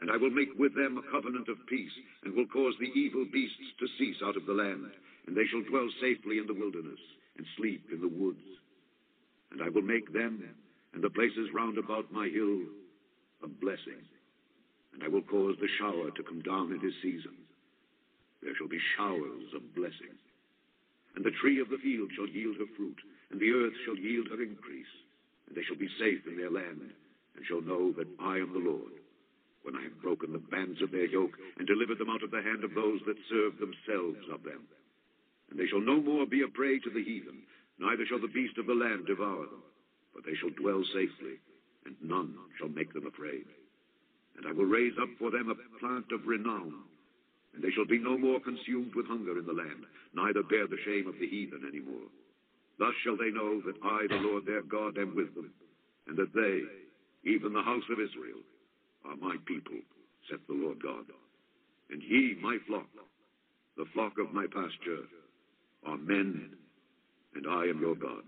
[0.00, 1.92] And I will make with them a covenant of peace,
[2.24, 4.86] and will cause the evil beasts to cease out of the land,
[5.26, 7.00] and they shall dwell safely in the wilderness,
[7.36, 8.44] and sleep in the woods.
[9.50, 10.44] And I will make them,
[10.94, 12.60] and the places round about my hill,
[13.42, 14.04] a blessing.
[14.94, 17.36] And I will cause the shower to come down in his season.
[18.42, 20.16] There shall be showers of blessing.
[21.14, 22.98] And the tree of the field shall yield her fruit,
[23.30, 24.94] and the earth shall yield her increase.
[25.46, 26.90] And they shall be safe in their land,
[27.36, 28.92] and shall know that I am the Lord
[29.62, 32.42] when I have broken the bands of their yoke and delivered them out of the
[32.42, 34.64] hand of those that serve themselves of them.
[35.50, 37.42] And they shall no more be a prey to the heathen,
[37.78, 39.62] neither shall the beast of the land devour them,
[40.14, 41.36] but they shall dwell safely,
[41.84, 43.44] and none shall make them afraid.
[44.36, 46.72] And I will raise up for them a plant of renown,
[47.54, 50.80] and they shall be no more consumed with hunger in the land, neither bear the
[50.84, 52.08] shame of the heathen any more.
[52.78, 55.52] Thus shall they know that I, the Lord their God, am with them,
[56.06, 56.62] and that they,
[57.30, 58.40] even the house of Israel,
[59.04, 59.76] are my people,
[60.28, 61.04] saith the Lord God.
[61.90, 62.86] And ye, my flock,
[63.76, 65.04] the flock of my pasture,
[65.86, 66.50] are men,
[67.34, 68.24] and I am your God,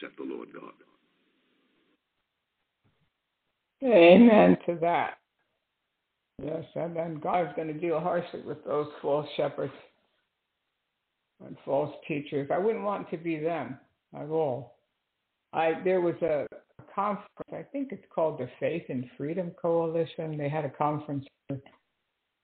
[0.00, 0.72] saith the Lord God.
[3.82, 5.18] Amen to that.
[6.42, 9.72] Yes, and then God's going to deal harshly with those false shepherds
[11.44, 12.48] and false teachers.
[12.52, 13.78] I wouldn't want to be them
[14.14, 14.76] at all.
[15.52, 16.46] I there was a
[16.94, 17.28] conference.
[17.52, 20.36] I think it's called the Faith and Freedom Coalition.
[20.36, 21.24] They had a conference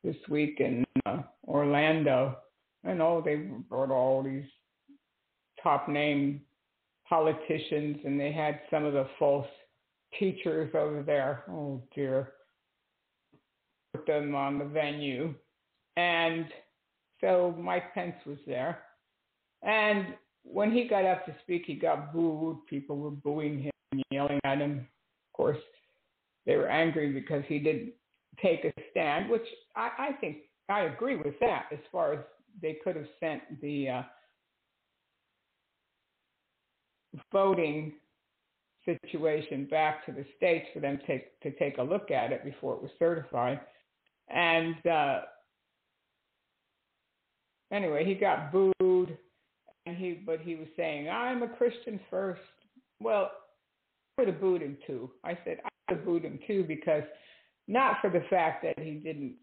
[0.04, 2.36] this week in uh, Orlando,
[2.84, 4.44] and oh, they brought all these
[5.62, 6.40] top name
[7.08, 9.46] politicians, and they had some of the false
[10.18, 11.44] teachers over there.
[11.50, 12.32] Oh dear,
[14.06, 15.34] them on the venue,
[15.96, 16.46] and
[17.20, 18.80] so Mike Pence was there,
[19.62, 22.64] and when he got up to speak, he got booed.
[22.66, 24.78] People were booing him and yelling at him.
[24.80, 25.58] Of course,
[26.46, 27.92] they were angry because he didn't
[28.42, 32.20] take a stand, which I, I think I agree with that as far as
[32.62, 34.02] they could have sent the uh,
[37.32, 37.92] voting
[38.84, 42.74] situation back to the states for them to to take a look at it before
[42.74, 43.60] it was certified.
[44.34, 45.20] And uh,
[47.72, 49.18] anyway, he got booed,
[49.86, 52.40] and he but he was saying, "I'm a Christian first.
[53.00, 53.30] Well,
[54.18, 55.10] would have booed him too.
[55.24, 57.02] I said I would have booed him too because
[57.68, 59.34] not for the fact that he didn't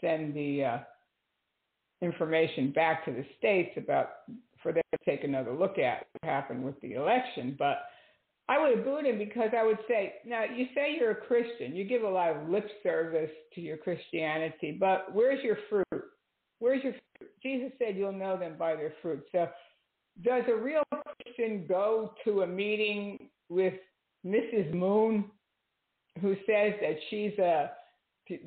[0.00, 0.78] send the uh,
[2.02, 4.10] information back to the states about
[4.62, 7.78] for them to take another look at what happened with the election, but
[8.48, 11.76] I would have booed him because I would say, now you say you're a Christian,
[11.76, 16.04] you give a lot of lip service to your Christianity, but where's your fruit?
[16.58, 17.30] Where's your fruit?
[17.42, 19.22] Jesus said you'll know them by their fruit.
[19.32, 19.48] So
[20.24, 20.82] does a real
[21.22, 23.74] Christian go to a meeting with
[24.26, 24.72] Mrs.
[24.72, 25.26] Moon,
[26.20, 27.70] who says that she's a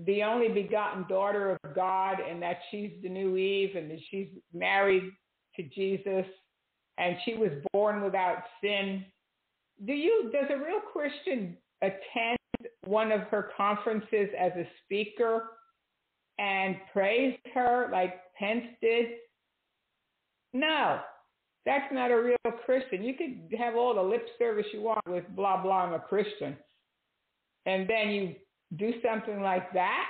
[0.06, 4.28] the only begotten daughter of God and that she's the new Eve and that she's
[4.54, 5.12] married
[5.56, 6.26] to Jesus
[6.98, 9.04] and she was born without sin.
[9.86, 12.38] Do you does a real Christian attend
[12.86, 15.44] one of her conferences as a speaker
[16.38, 19.06] and praise her like Pence did?
[20.54, 21.00] No.
[21.66, 23.04] That's not a real Christian.
[23.04, 26.58] You could have all the lip service you want with blah, blah, I'm a Christian.
[27.66, 28.36] And then you
[28.78, 30.06] do something like that?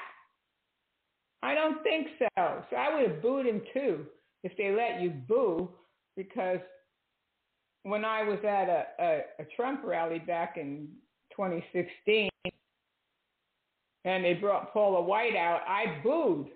[1.44, 2.64] I don't think so.
[2.70, 4.06] So I would have booed him too
[4.44, 5.70] if they let you boo
[6.16, 6.60] because
[7.84, 10.88] when I was at a, a, a Trump rally back in
[11.32, 12.30] 2016
[14.06, 16.48] and they brought Paula White out, I booed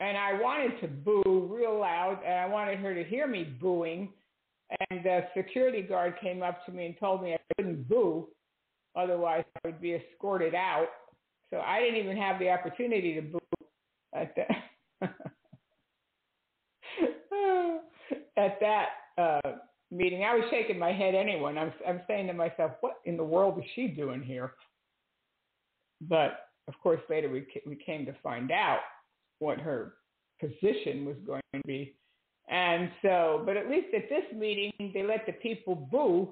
[0.00, 4.08] and I wanted to boo real loud, and I wanted her to hear me booing.
[4.90, 8.28] And the security guard came up to me and told me I couldn't boo,
[8.96, 10.88] otherwise I would be escorted out.
[11.50, 13.40] So I didn't even have the opportunity to boo
[14.14, 14.48] at that
[18.36, 19.52] at that uh,
[19.90, 20.24] meeting.
[20.24, 21.56] I was shaking my head anyway.
[21.56, 24.52] I'm I'm saying to myself, what in the world is she doing here?
[26.02, 28.80] But of course, later we we came to find out
[29.38, 29.94] what her
[30.40, 31.94] position was going to be.
[32.48, 36.30] And so, but at least at this meeting, they let the people boo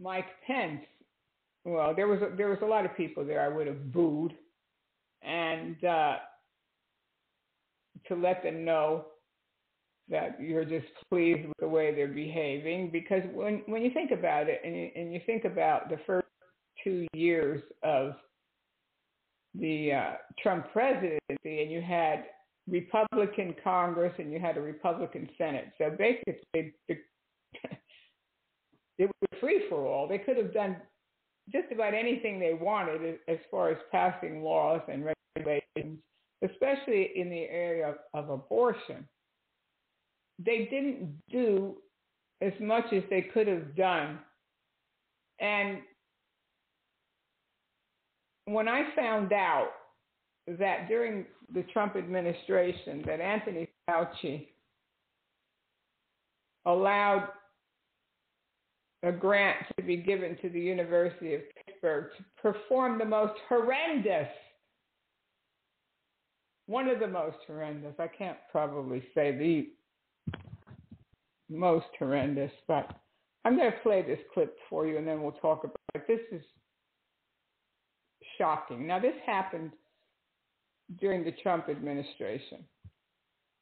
[0.00, 0.82] Mike Pence.
[1.64, 4.34] Well, there was a, there was a lot of people there I would have booed,
[5.22, 6.16] and uh,
[8.08, 9.06] to let them know
[10.08, 12.90] that you're just pleased with the way they're behaving.
[12.90, 16.26] Because when when you think about it, and you, and you think about the first
[16.82, 18.12] two years of
[19.54, 22.24] the uh, Trump presidency, and you had
[22.68, 25.72] Republican Congress and you had a Republican Senate.
[25.78, 26.96] So basically, the,
[28.98, 30.08] it was free for all.
[30.08, 30.76] They could have done
[31.52, 35.04] just about anything they wanted as far as passing laws and
[35.36, 35.98] regulations,
[36.42, 39.06] especially in the area of, of abortion.
[40.38, 41.76] They didn't do
[42.40, 44.18] as much as they could have done.
[45.40, 45.78] And
[48.46, 49.70] when I found out
[50.46, 54.48] that during the Trump administration that Anthony Fauci
[56.66, 57.28] allowed
[59.02, 64.28] a grant to be given to the University of Pittsburgh to perform the most horrendous,
[66.66, 69.68] one of the most horrendous, I can't probably say the
[71.54, 72.90] most horrendous, but
[73.44, 76.06] I'm going to play this clip for you and then we'll talk about it.
[76.08, 76.44] This is
[78.38, 78.86] shocking.
[78.86, 79.72] Now, this happened
[81.00, 82.64] during the Trump administration.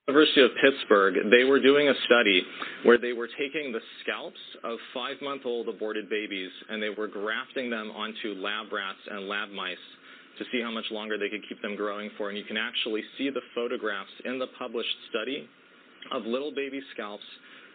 [0.09, 2.43] University of Pittsburgh, they were doing a study
[2.85, 7.91] where they were taking the scalps of five-month-old aborted babies and they were grafting them
[7.93, 9.77] onto lab rats and lab mice
[10.39, 12.31] to see how much longer they could keep them growing for.
[12.31, 15.49] And you can actually see the photographs in the published study
[16.11, 17.23] of little baby scalps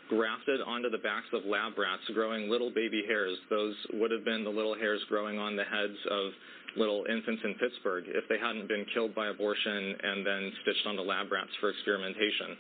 [0.10, 3.38] grafted onto the backs of lab rats growing little baby hairs.
[3.50, 6.32] Those would have been the little hairs growing on the heads of
[6.76, 11.02] little infants in Pittsburgh if they hadn't been killed by abortion and then stitched onto
[11.02, 12.58] lab rats for experimentation.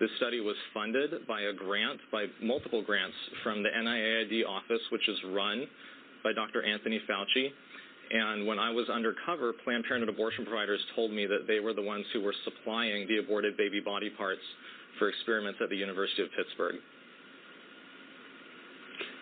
[0.00, 5.08] This study was funded by a grant, by multiple grants from the NIAID office, which
[5.08, 5.66] is run
[6.22, 6.62] by Dr.
[6.62, 7.50] Anthony Fauci.
[8.10, 11.82] And when I was undercover, Planned Parenthood abortion providers told me that they were the
[11.82, 14.40] ones who were supplying the aborted baby body parts
[14.98, 16.76] for experiments at the University of Pittsburgh.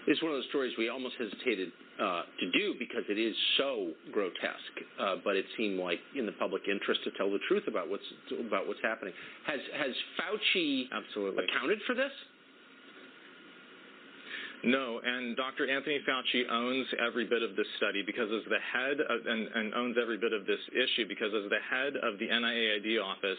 [0.07, 3.91] It's one of those stories we almost hesitated uh, to do because it is so
[4.13, 7.91] grotesque, uh, but it seemed like in the public interest to tell the truth about
[7.91, 8.07] what's
[8.47, 9.13] about what's happening.
[9.47, 11.45] Has has Fauci Absolutely.
[11.45, 12.13] accounted for this?
[14.65, 15.69] No, and Dr.
[15.69, 19.75] Anthony Fauci owns every bit of this study because as the head of, and, and
[19.75, 23.39] owns every bit of this issue because as the head of the NIAID office,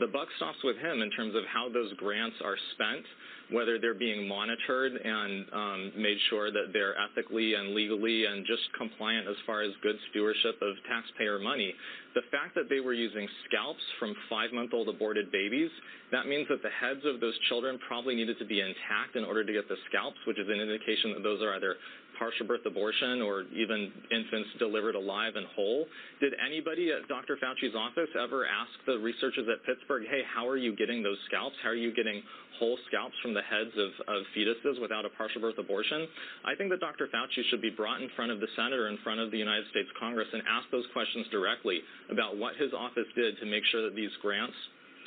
[0.00, 3.04] the buck stops with him in terms of how those grants are spent
[3.50, 8.62] whether they're being monitored and um, made sure that they're ethically and legally and just
[8.76, 11.72] compliant as far as good stewardship of taxpayer money.
[12.14, 15.70] The fact that they were using scalps from five-month-old aborted babies,
[16.12, 19.44] that means that the heads of those children probably needed to be intact in order
[19.44, 21.76] to get the scalps, which is an indication that those are either
[22.18, 25.86] partial birth abortion or even infants delivered alive and whole.
[26.20, 27.38] Did anybody at Dr.
[27.38, 31.56] Fauci's office ever ask the researchers at Pittsburgh, hey, how are you getting those scalps?
[31.62, 32.22] How are you getting
[32.58, 36.06] whole scalps from the heads of, of fetuses without a partial birth abortion?
[36.44, 37.06] I think that Dr.
[37.06, 39.88] Fauci should be brought in front of the Senator, in front of the United States
[39.98, 43.94] Congress, and ask those questions directly about what his office did to make sure that
[43.94, 44.56] these grants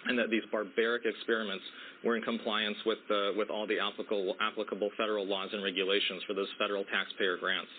[0.08, 1.64] and that these barbaric experiments
[2.04, 6.48] were in compliance with, uh, with all the applicable, federal laws and regulations for those
[6.58, 7.70] federal taxpayer grants.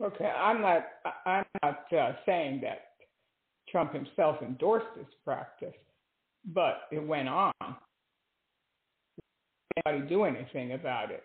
[0.00, 0.84] Okay, I'm not.
[1.26, 2.90] I'm not uh, saying that
[3.68, 5.74] Trump himself endorsed this practice,
[6.54, 7.52] but it went on.
[9.86, 11.24] Anybody do anything about it?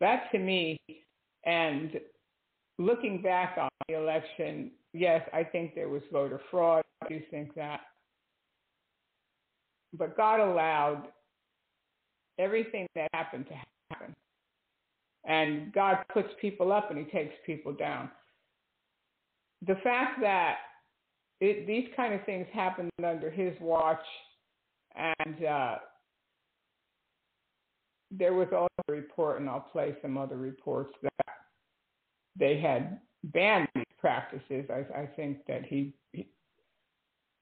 [0.00, 0.78] That to me,
[1.44, 1.98] and
[2.78, 6.84] looking back on the election, yes, I think there was voter fraud.
[7.02, 7.80] I do think that.
[9.96, 11.08] But God allowed
[12.38, 13.54] everything that happened to
[13.90, 14.14] happen.
[15.24, 18.10] And God puts people up and he takes people down.
[19.66, 20.56] The fact that
[21.40, 24.02] it, these kind of things happened under his watch
[24.96, 25.76] and uh,
[28.10, 31.36] there was also a report, and I'll play some other reports that
[32.38, 33.68] they had banned
[34.02, 34.66] practices.
[34.68, 36.28] I, I think that he, he,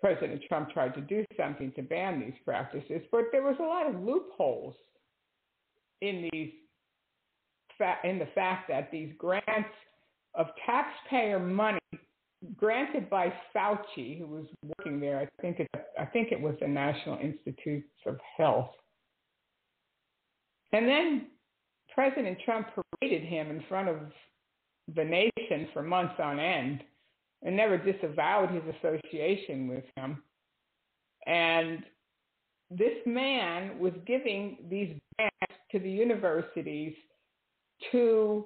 [0.01, 3.89] President Trump tried to do something to ban these practices, but there was a lot
[3.93, 4.75] of loopholes
[6.01, 6.53] in these
[8.05, 9.71] in the fact that these grants
[10.35, 11.81] of taxpayer money
[12.57, 16.69] granted by Fauci, who was working there, I think it, I think it was the
[16.69, 18.71] National Institutes of Health,
[20.73, 21.27] and then
[21.95, 22.69] President Trump
[23.01, 23.97] paraded him in front of
[24.95, 25.31] the nation
[25.73, 26.83] for months on end
[27.43, 30.23] and never disavowed his association with him.
[31.27, 31.85] And
[32.71, 36.95] this man was giving these grants to the universities
[37.93, 38.45] to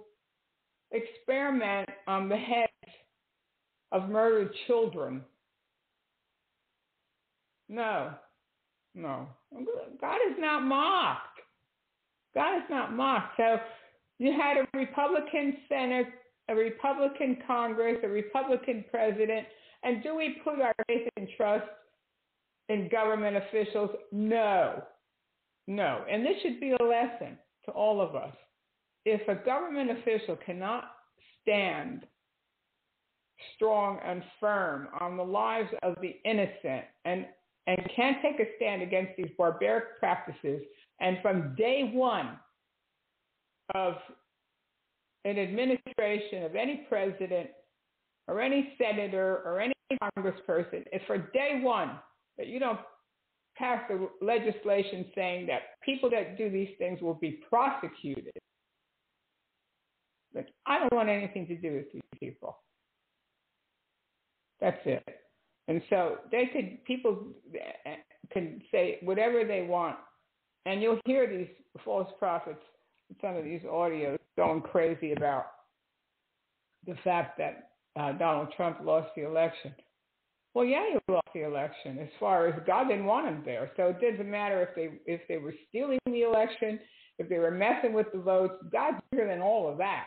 [0.93, 2.95] experiment on the heads
[3.93, 5.23] of murdered children.
[7.69, 8.13] No,
[8.95, 9.27] no.
[10.01, 11.41] God is not mocked.
[12.35, 13.37] God is not mocked.
[13.37, 13.59] So
[14.19, 16.07] you had a Republican Senate
[16.49, 19.47] a Republican Congress, a Republican president,
[19.83, 21.67] and do we put our faith and trust
[22.69, 23.91] in government officials?
[24.13, 24.83] No.
[25.67, 26.05] No.
[26.11, 27.39] And this should be a lesson.
[27.67, 28.35] to all of us.
[29.07, 30.85] If a government official cannot
[31.43, 32.07] stand
[33.55, 37.27] strong and firm on the lives of the innocent and
[37.67, 40.61] and can't take a stand against these barbaric practices
[41.01, 42.39] and from day one
[43.75, 43.95] of
[45.25, 47.51] an administration of any president
[48.29, 51.99] or any senator or any congressperson if for day one
[52.39, 52.81] that you don't
[53.57, 58.33] pass the legislation saying that people that do these things will be prosecuted.
[60.67, 62.59] I don't want anything to do with these people.
[64.61, 65.05] That's it.
[65.69, 67.29] And so they could, people
[68.33, 69.97] can say whatever they want.
[70.67, 71.49] And you'll hear these
[71.85, 72.61] false prophets,
[73.21, 75.47] some of these audios going crazy about
[76.87, 79.75] the fact that uh, Donald Trump lost the election.
[80.55, 81.99] Well, yeah, he lost the election.
[81.99, 85.21] As far as God didn't want him there, so it doesn't matter if they if
[85.29, 86.79] they were stealing the election,
[87.19, 88.55] if they were messing with the votes.
[88.71, 90.07] God's bigger than all of that.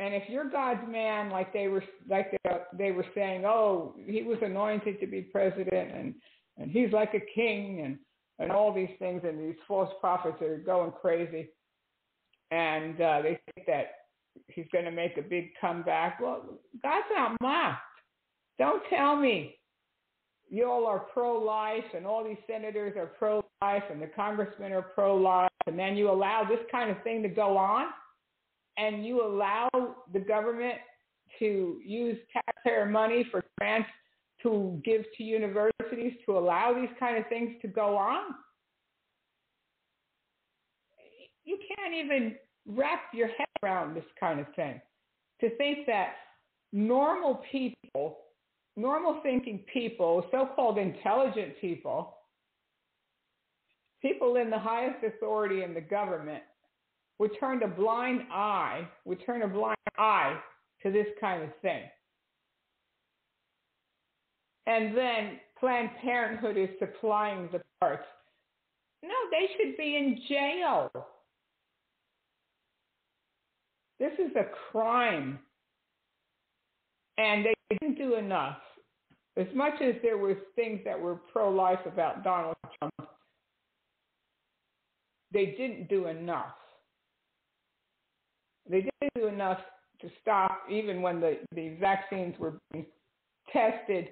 [0.00, 4.22] And if you're God's man, like they were like they, they were saying, oh, he
[4.22, 6.14] was anointed to be president, and
[6.56, 7.98] and he's like a king, and
[8.38, 11.50] and all these things, and these false prophets are going crazy,
[12.50, 13.86] and uh, they think that
[14.48, 16.20] he's going to make a big comeback.
[16.20, 17.80] Well, God's not mocked.
[18.58, 19.56] Don't tell me
[20.48, 25.50] you all are pro-life and all these senators are pro-life and the congressmen are pro-life
[25.66, 27.86] and then you allow this kind of thing to go on
[28.76, 29.68] and you allow
[30.12, 30.74] the government
[31.38, 33.88] to use taxpayer money for grants
[34.42, 38.34] to give to universities to allow these kind of things to go on.
[41.44, 42.36] You can't even
[42.66, 44.80] wrap your head around this kind of thing.
[45.40, 46.14] To think that
[46.72, 48.18] normal people
[48.76, 52.18] normal thinking people, so called intelligent people,
[54.02, 56.42] people in the highest authority in the government,
[57.18, 60.36] would turn a blind eye, would turn a blind eye
[60.82, 61.82] to this kind of thing.
[64.66, 68.06] And then Planned Parenthood is supplying the parts.
[69.02, 70.90] No, they should be in jail.
[73.98, 75.38] This is a crime.
[77.16, 78.58] And they didn't do enough.
[79.36, 83.10] As much as there were things that were pro-life about Donald Trump,
[85.32, 86.54] they didn't do enough.
[88.68, 89.58] They didn't do enough
[90.00, 92.86] to stop, even when the, the vaccines were being
[93.52, 94.08] tested,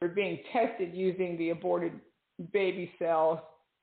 [0.00, 1.92] were being tested using the aborted
[2.52, 3.38] baby cells.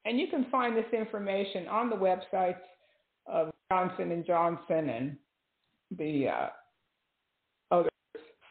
[0.06, 2.71] And you can find this information on the websites of
[3.72, 5.18] Johnson and Johnson and
[5.98, 6.50] the uh,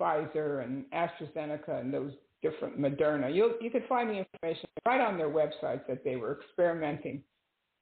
[0.01, 2.13] Pfizer and AstraZeneca and those
[2.43, 3.35] different Moderna.
[3.35, 7.23] You you could find the information right on their websites that they were experimenting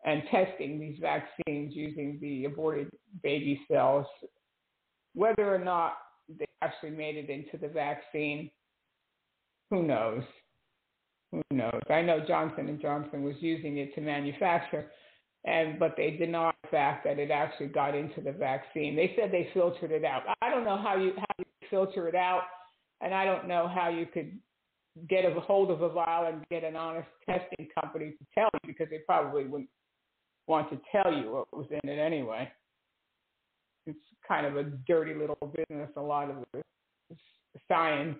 [0.04, 2.90] and testing these vaccines using the aborted
[3.22, 4.06] baby cells.
[5.14, 8.50] Whether or not they actually made it into the vaccine,
[9.70, 10.22] who knows?
[11.30, 11.80] Who knows?
[11.90, 14.90] I know Johnson and Johnson was using it to manufacture,
[15.44, 18.96] and but they denied the fact that it actually got into the vaccine.
[18.96, 20.22] They said they filtered it out.
[20.42, 22.42] I don't know how you how you filter it out.
[23.00, 24.36] And I don't know how you could
[25.08, 28.60] get a hold of a vial and get an honest testing company to tell you
[28.66, 29.70] because they probably wouldn't
[30.48, 32.50] want to tell you what was in it anyway.
[33.86, 36.62] It's kind of a dirty little business, a lot of the
[37.68, 38.18] science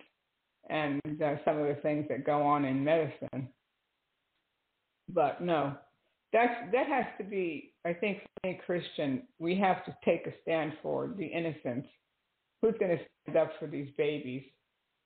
[0.70, 3.48] and uh, some of the things that go on in medicine.
[5.08, 5.74] But no,
[6.32, 7.72] that's that has to be.
[7.84, 11.86] I think for any Christian, we have to take a stand for the innocent.
[12.60, 14.42] who's going to stand up for these babies?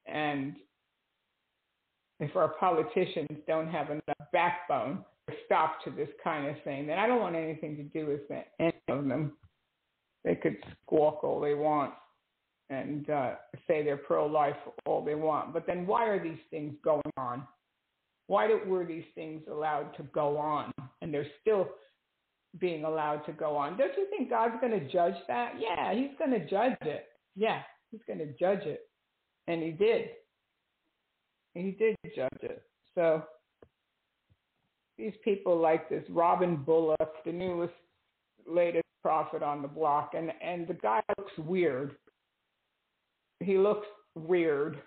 [0.06, 0.56] And
[2.20, 6.98] if our politicians don't have enough backbone to stop to this kind of thing, then
[6.98, 8.20] I don't want anything to do with
[8.58, 9.32] any of them.
[10.24, 11.94] They could squawk all they want
[12.70, 13.34] and uh,
[13.66, 14.56] say they're pro-life
[14.86, 15.52] all they want.
[15.52, 17.46] But then why are these things going on?
[18.32, 20.72] Why were these things allowed to go on?
[21.00, 21.68] And they're still
[22.58, 23.76] being allowed to go on.
[23.76, 25.54] Don't you think God's going to judge that?
[25.58, 28.88] Yeah, he's going to judge it yeah, he's going to judge it.
[29.48, 30.10] And he did.
[31.54, 32.62] He did judge it.
[32.94, 33.22] So
[34.98, 37.74] these people like this Robin Bullock, the newest,
[38.46, 41.96] latest prophet on the block, and and the guy looks weird.
[43.40, 44.78] He looks weird,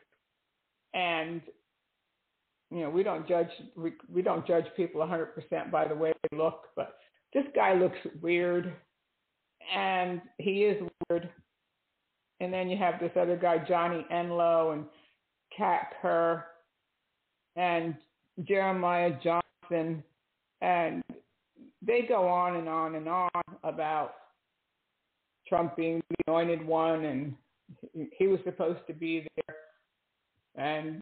[0.93, 1.41] and
[2.71, 6.37] you know we don't judge we we don't judge people 100% by the way they
[6.37, 6.97] look, but
[7.33, 8.73] this guy looks weird,
[9.75, 11.29] and he is weird,
[12.39, 14.85] and then you have this other guy, Johnny Enlow and
[15.55, 16.45] Kat Kerr
[17.55, 17.95] and
[18.43, 20.03] Jeremiah Johnson.
[20.61, 21.03] And
[21.81, 23.29] they go on and on and on
[23.63, 24.15] about
[25.47, 27.35] Trump being the anointed one and
[28.17, 29.55] he was supposed to be there.
[30.55, 31.01] And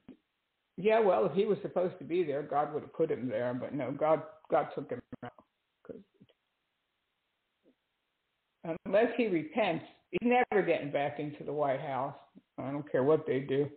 [0.77, 3.53] yeah, well, if he was supposed to be there, God would have put him there.
[3.53, 5.31] But no, God, God took him out.
[8.85, 12.15] Unless he repents, he's never getting back into the White House.
[12.57, 13.67] I don't care what they do,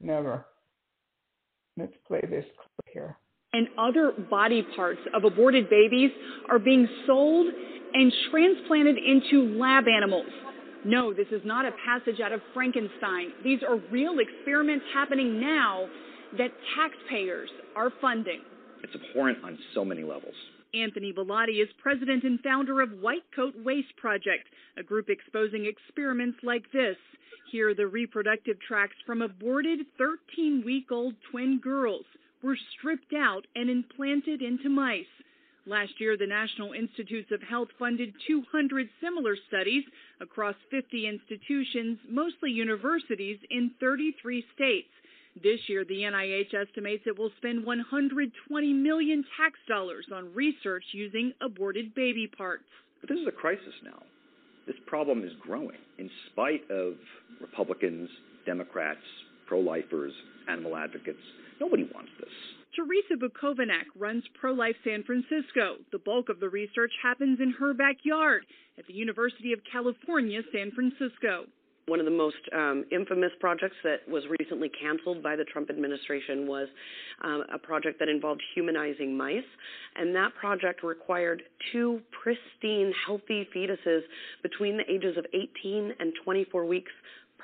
[0.00, 0.46] never.
[1.76, 3.18] Let's play this clip here.
[3.52, 6.10] And other body parts of aborted babies
[6.48, 7.48] are being sold
[7.92, 10.26] and transplanted into lab animals.
[10.84, 13.32] No, this is not a passage out of Frankenstein.
[13.44, 15.86] These are real experiments happening now
[16.38, 18.40] that taxpayers are funding.
[18.82, 20.34] It's abhorrent on so many levels.
[20.72, 26.38] Anthony Bellotti is president and founder of White Coat Waste Project, a group exposing experiments
[26.42, 26.96] like this.
[27.50, 32.04] Here, the reproductive tracts from aborted 13 week old twin girls
[32.42, 35.04] were stripped out and implanted into mice.
[35.66, 39.84] Last year, the National Institutes of Health funded 200 similar studies
[40.20, 44.88] across 50 institutions, mostly universities, in 33 states.
[45.42, 51.32] This year, the NIH estimates it will spend 120 million tax dollars on research using
[51.40, 52.64] aborted baby parts.
[53.00, 54.02] But this is a crisis now.
[54.66, 56.94] This problem is growing in spite of
[57.40, 58.10] Republicans,
[58.44, 59.00] Democrats,
[59.46, 60.12] pro lifers,
[60.48, 61.18] animal advocates.
[61.60, 62.28] Nobody wants this.
[62.76, 65.76] Teresa Bukovinac runs Pro Life San Francisco.
[65.90, 68.46] The bulk of the research happens in her backyard
[68.78, 71.46] at the University of California, San Francisco.
[71.86, 76.46] One of the most um, infamous projects that was recently canceled by the Trump administration
[76.46, 76.68] was
[77.22, 79.38] um, a project that involved humanizing mice.
[79.96, 84.02] And that project required two pristine, healthy fetuses
[84.42, 86.92] between the ages of 18 and 24 weeks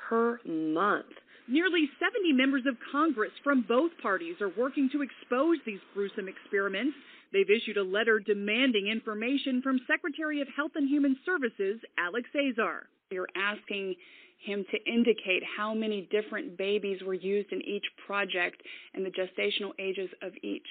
[0.09, 1.07] per month.
[1.49, 6.95] Nearly 70 members of Congress from both parties are working to expose these gruesome experiments.
[7.31, 12.87] They've issued a letter demanding information from Secretary of Health and Human Services, Alex Azar.
[13.11, 13.95] You're asking
[14.37, 18.61] him to indicate how many different babies were used in each project
[18.93, 20.67] and the gestational ages of each.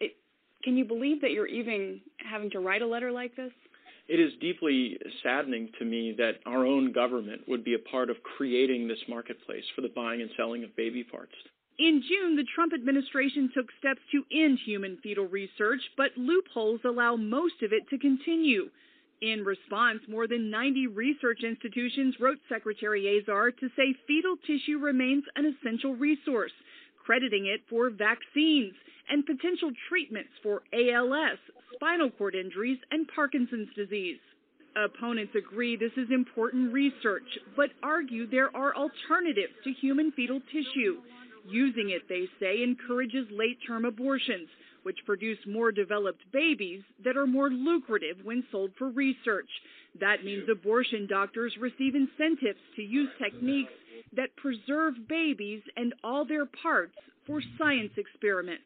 [0.00, 0.16] It,
[0.62, 3.52] can you believe that you're even having to write a letter like this?
[4.08, 8.16] It is deeply saddening to me that our own government would be a part of
[8.22, 11.34] creating this marketplace for the buying and selling of baby parts.
[11.78, 17.16] In June, the Trump administration took steps to end human fetal research, but loopholes allow
[17.16, 18.70] most of it to continue.
[19.20, 25.24] In response, more than 90 research institutions wrote Secretary Azar to say fetal tissue remains
[25.34, 26.52] an essential resource,
[27.04, 28.74] crediting it for vaccines
[29.10, 31.38] and potential treatments for ALS,
[31.74, 34.20] spinal cord injuries, and Parkinson's disease.
[34.76, 40.98] Opponents agree this is important research, but argue there are alternatives to human fetal tissue.
[41.48, 44.48] Using it, they say, encourages late term abortions
[44.88, 49.50] which produce more developed babies that are more lucrative when sold for research.
[50.00, 53.74] That means abortion doctors receive incentives to use techniques
[54.16, 56.94] that preserve babies and all their parts
[57.26, 58.64] for science experiments.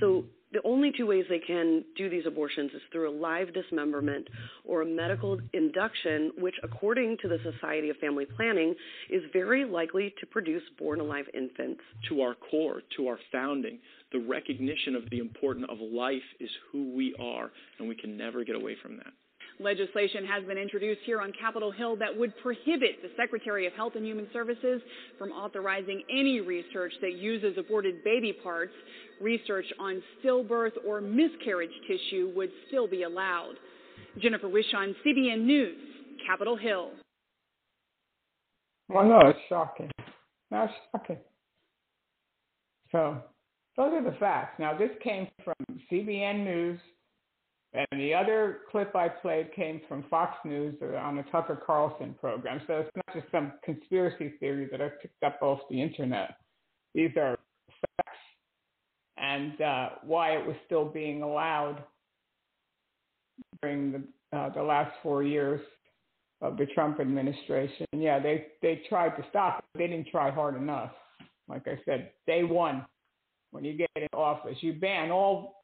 [0.00, 4.28] So the only two ways they can do these abortions is through a live dismemberment
[4.64, 8.74] or a medical induction, which, according to the Society of Family Planning,
[9.08, 11.80] is very likely to produce born alive infants.
[12.08, 13.78] To our core, to our founding,
[14.12, 18.44] the recognition of the importance of life is who we are, and we can never
[18.44, 19.12] get away from that.
[19.60, 23.92] Legislation has been introduced here on Capitol Hill that would prohibit the Secretary of Health
[23.94, 24.80] and Human Services
[25.18, 28.72] from authorizing any research that uses aborted baby parts.
[29.20, 33.54] Research on stillbirth or miscarriage tissue would still be allowed.
[34.18, 35.78] Jennifer Wishon, CBN News,
[36.26, 36.90] Capitol Hill.
[38.88, 39.90] Well, no, it's shocking.
[40.50, 41.18] That's shocking.
[42.90, 43.18] So,
[43.76, 44.58] those are the facts.
[44.58, 45.54] Now, this came from
[45.92, 46.80] CBN News,
[47.72, 52.60] and the other clip I played came from Fox News on the Tucker Carlson program.
[52.66, 56.36] So it's not just some conspiracy theory that I picked up off the internet.
[56.94, 57.38] These are
[57.96, 58.18] facts
[59.16, 61.84] and uh, why it was still being allowed
[63.62, 65.60] during the, uh, the last four years
[66.40, 67.86] of the Trump administration.
[67.92, 69.78] Yeah, they, they tried to stop it.
[69.78, 70.90] They didn't try hard enough.
[71.48, 72.84] Like I said, day one,
[73.52, 75.62] when you get in office, you ban all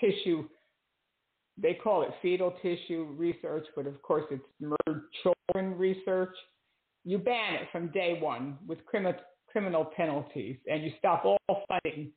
[0.00, 0.48] tissue
[1.60, 6.34] they call it fetal tissue research, but of course it's murdered children research.
[7.04, 11.38] You ban it from day one with criminal penalties, and you stop all
[11.68, 12.12] funding,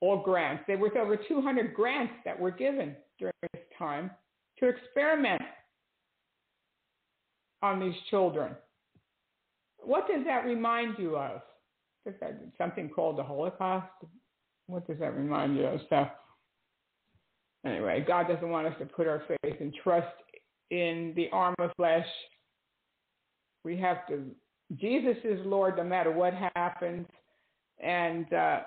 [0.00, 0.64] all grants.
[0.66, 4.10] There was over 200 grants that were given during this time
[4.58, 5.42] to experiment
[7.62, 8.54] on these children.
[9.78, 11.42] What does that remind you of?
[12.04, 13.90] That something called the Holocaust?
[14.66, 15.80] What does that remind you of?
[17.66, 20.14] Anyway, God doesn't want us to put our faith and trust
[20.70, 22.06] in the arm of flesh.
[23.64, 24.24] We have to,
[24.76, 27.06] Jesus is Lord no matter what happens.
[27.82, 28.60] And uh,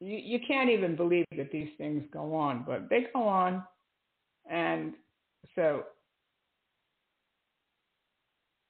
[0.00, 3.62] you, you can't even believe that these things go on, but they go on.
[4.50, 4.94] And
[5.54, 5.84] so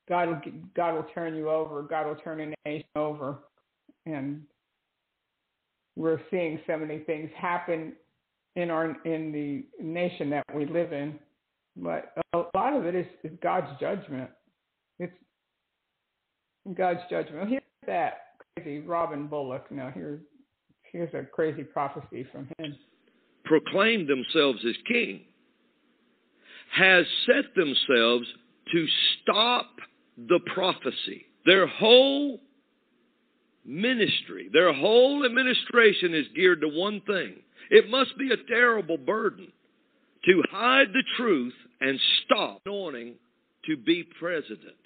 [0.08, 0.40] God will,
[0.74, 1.82] God will turn you over.
[1.82, 3.38] God will turn a nation over.
[4.04, 4.42] And
[5.96, 7.92] we're seeing so many things happen
[8.56, 11.18] in our in the nation that we live in,
[11.76, 14.30] but a lot of it is, is God's judgment.
[14.98, 15.12] It's
[16.74, 17.48] God's judgment.
[17.48, 18.18] Here's that
[18.56, 19.70] crazy Robin Bullock.
[19.70, 20.20] Now here's
[20.82, 22.76] here's a crazy prophecy from him.
[23.44, 25.22] Proclaimed themselves as king
[26.72, 28.26] has set themselves
[28.72, 28.86] to
[29.22, 29.66] stop
[30.16, 31.26] the prophecy.
[31.44, 32.40] Their whole
[33.64, 37.34] ministry, their whole administration is geared to one thing.
[37.70, 39.50] It must be a terrible burden
[40.24, 43.14] to hide the truth and stop anointing
[43.66, 44.76] to be president,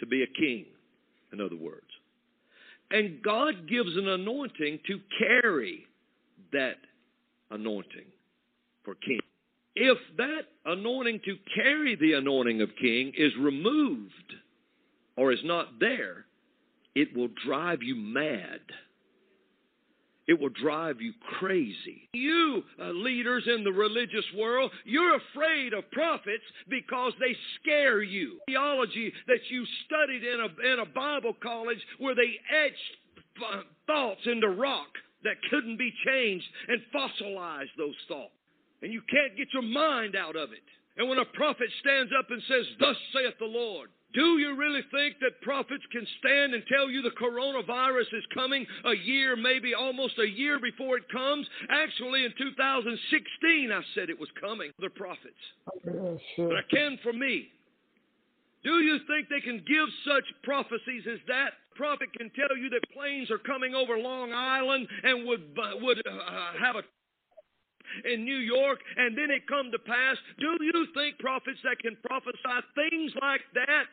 [0.00, 0.66] to be a king,
[1.32, 1.86] in other words.
[2.90, 5.86] And God gives an anointing to carry
[6.52, 6.76] that
[7.50, 8.06] anointing
[8.84, 9.20] for king.
[9.74, 14.12] If that anointing to carry the anointing of king is removed
[15.16, 16.24] or is not there,
[16.98, 18.58] it will drive you mad.
[20.26, 22.08] It will drive you crazy.
[22.12, 28.40] You, uh, leaders in the religious world, you're afraid of prophets because they scare you.
[28.48, 33.54] Theology that you studied in a, in a Bible college where they etched
[33.86, 34.88] thoughts into rock
[35.22, 38.32] that couldn't be changed and fossilized those thoughts.
[38.82, 40.66] And you can't get your mind out of it.
[40.96, 44.82] And when a prophet stands up and says, Thus saith the Lord, do you really
[44.90, 49.74] think that prophets can stand and tell you the coronavirus is coming a year, maybe
[49.74, 51.46] almost a year before it comes?
[51.68, 54.72] Actually, in 2016, I said it was coming.
[54.78, 55.34] The prophets.
[55.86, 56.48] Oh, sure.
[56.48, 57.48] But I can for me.
[58.64, 61.52] Do you think they can give such prophecies as that?
[61.76, 66.52] Prophet can tell you that planes are coming over Long Island and would would uh,
[66.60, 66.82] have a
[68.04, 70.16] in New York, and then it come to pass.
[70.38, 73.90] Do you think prophets that can prophesy things like that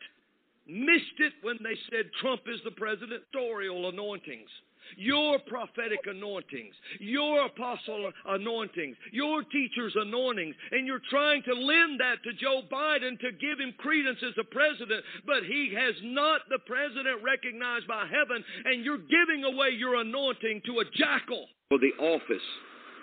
[0.68, 3.22] missed it when they said Trump is the president?
[3.34, 4.50] Storial anointings.
[4.96, 12.22] Your prophetic anointings, your apostle anointings, your teacher's anointings, and you're trying to lend that
[12.22, 16.60] to Joe Biden to give him credence as a president, but he has not the
[16.66, 21.48] president recognized by heaven, and you're giving away your anointing to a jackal.
[21.68, 22.46] For the office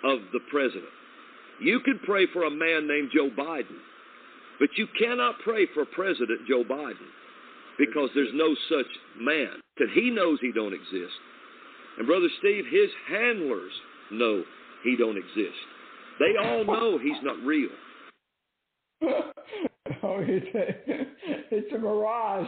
[0.03, 0.91] of the president.
[1.61, 3.79] You can pray for a man named Joe Biden,
[4.59, 7.09] but you cannot pray for President Joe Biden
[7.77, 8.87] because there's no such
[9.19, 9.49] man.
[9.77, 11.13] That he knows he don't exist.
[11.97, 13.71] And Brother Steve, his handlers
[14.11, 14.43] know
[14.83, 15.57] he don't exist.
[16.19, 17.69] They all know he's not real.
[19.01, 21.05] oh, it's a,
[21.51, 22.47] it's a mirage.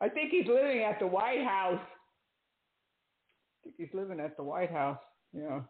[0.00, 1.80] I think he's living at the White House.
[1.80, 4.98] I think he's living at the White House.
[5.32, 5.60] Yeah.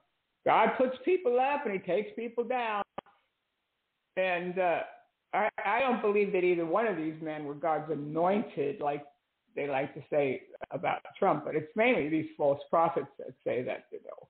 [0.44, 2.82] God puts people up and he takes people down.
[4.16, 4.80] And uh,
[5.32, 9.04] I, I don't believe that either one of these men were God's anointed, like
[9.54, 13.84] they like to say about Trump, but it's mainly these false prophets that say that,
[13.92, 14.28] you know,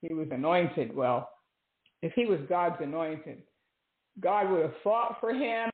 [0.00, 0.94] he was anointed.
[0.94, 1.28] Well,
[2.02, 3.42] if he was God's anointed,
[4.20, 5.70] God would have fought for him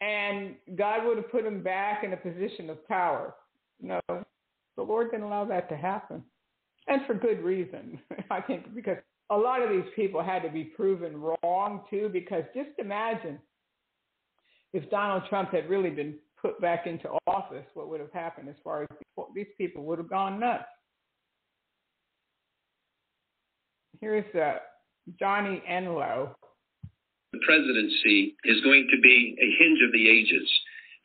[0.00, 3.34] and God would have put him back in a position of power.
[3.80, 6.22] No, the Lord didn't allow that to happen
[6.88, 7.98] and for good reason.
[8.30, 8.98] I think because
[9.30, 12.10] a lot of these people had to be proven wrong too.
[12.12, 13.38] Because just imagine
[14.72, 18.56] if Donald Trump had really been put back into office, what would have happened as
[18.64, 18.88] far as
[19.34, 20.64] these people would have gone nuts.
[24.00, 24.54] Here's uh,
[25.18, 26.34] Johnny Enlow.
[27.32, 30.48] The presidency is going to be a hinge of the ages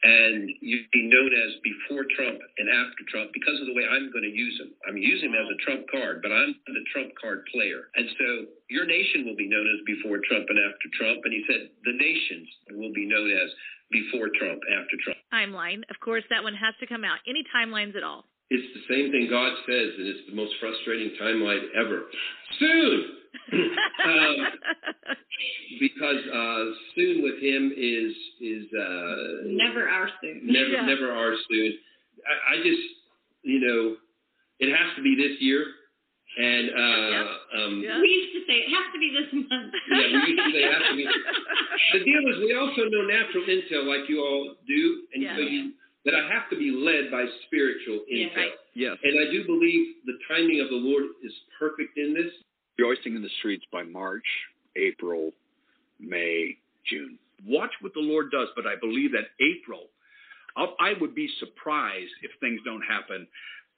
[0.04, 4.12] and you'd be known as before Trump and after Trump because of the way I'm
[4.12, 4.76] going to use him.
[4.84, 7.90] I'm using him as a Trump card, but I'm the Trump card player.
[7.96, 8.28] And so
[8.70, 11.24] your nation will be known as before Trump and after Trump.
[11.24, 13.50] And he said the nations will be known as
[13.90, 15.18] before Trump, after Trump.
[15.34, 15.82] Timeline.
[15.90, 17.22] Of course, that one has to come out.
[17.30, 18.26] Any timelines at all?
[18.50, 22.06] It's the same thing God says, and it's the most frustrating timeline ever.
[22.60, 23.25] Soon!
[23.54, 24.36] Um,
[25.80, 26.64] because uh,
[26.96, 30.42] soon with him is is uh, never our soon.
[30.44, 30.86] Never, yeah.
[30.86, 31.74] never our soon.
[32.26, 32.86] I, I just,
[33.44, 33.96] you know,
[34.60, 35.66] it has to be this year.
[36.36, 37.28] And uh, yep.
[37.56, 37.96] um, yep.
[38.04, 39.72] we used to say it has to be this month.
[39.88, 41.06] yeah, we used to say it has to be.
[41.08, 45.36] the deal is, we also know natural intel, like you all do, and yeah.
[45.36, 45.72] so you
[46.06, 48.30] that I have to be led by spiritual intel.
[48.30, 48.56] Yeah, right.
[48.76, 48.96] Yes.
[49.02, 52.32] And I do believe the timing of the Lord is perfect in this.
[52.78, 54.26] Rejoicing in the streets by March,
[54.76, 55.32] April,
[56.00, 56.58] May,
[56.90, 57.18] June.
[57.46, 59.88] Watch what the Lord does, but I believe that April,
[60.58, 63.28] I'll, I would be surprised if things don't happen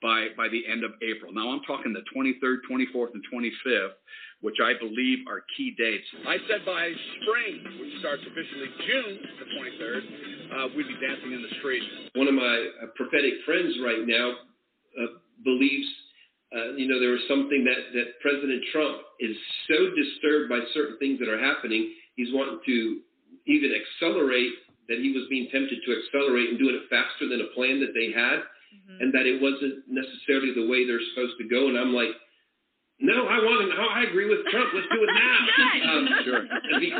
[0.02, 1.34] by by the end of April.
[1.34, 3.98] Now I'm talking the 23rd, 24th, and 25th,
[4.42, 6.06] which I believe are key dates.
[6.28, 6.92] I said by
[7.22, 10.02] spring, which starts officially June the 23rd,
[10.54, 11.86] uh, we'd be dancing in the streets.
[12.14, 14.34] One of my uh, prophetic friends right now
[15.02, 15.88] uh, believes,
[16.56, 19.36] uh, you know, there was something that, that President Trump is
[19.68, 23.02] so disturbed by certain things that are happening, he's wanting to
[23.48, 24.54] even accelerate,
[24.88, 27.92] that he was being tempted to accelerate and doing it faster than a plan that
[27.94, 29.00] they had, Mm-hmm.
[29.00, 31.72] and that it wasn't necessarily the way they're supposed to go.
[31.72, 32.12] And I'm like,
[33.00, 34.76] no, I want to, I agree with Trump.
[34.76, 35.40] Let's do it now.
[35.96, 36.44] um, Sure.
[36.76, 36.92] and be-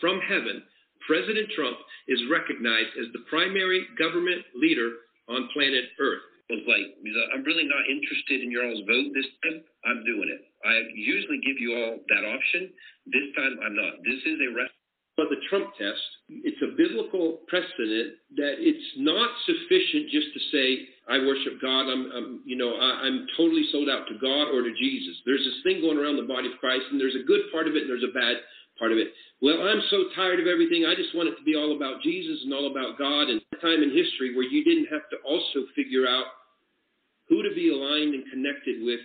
[0.00, 0.62] from heaven,
[1.06, 1.76] President Trump
[2.08, 4.92] is recognized as the primary government leader
[5.28, 6.24] on planet Earth.
[6.52, 6.84] Was like,
[7.32, 9.64] I'm really not interested in your all's vote this time.
[9.88, 10.44] I'm doing it.
[10.60, 12.68] I usually give you all that option.
[13.08, 14.04] This time, I'm not.
[14.04, 14.76] This is a rest.
[15.16, 20.88] But the Trump test, it's a biblical precedent that it's not sufficient just to say,
[21.08, 21.88] I worship God.
[21.88, 25.16] I'm, I'm you know, I, I'm totally sold out to God or to Jesus.
[25.24, 27.76] There's this thing going around the body of Christ, and there's a good part of
[27.76, 28.40] it, and there's a bad
[28.80, 29.12] part of it.
[29.44, 30.88] Well, I'm so tired of everything.
[30.88, 33.28] I just want it to be all about Jesus and all about God.
[33.28, 36.41] And a time in history where you didn't have to also figure out
[37.28, 39.00] who to be aligned and connected with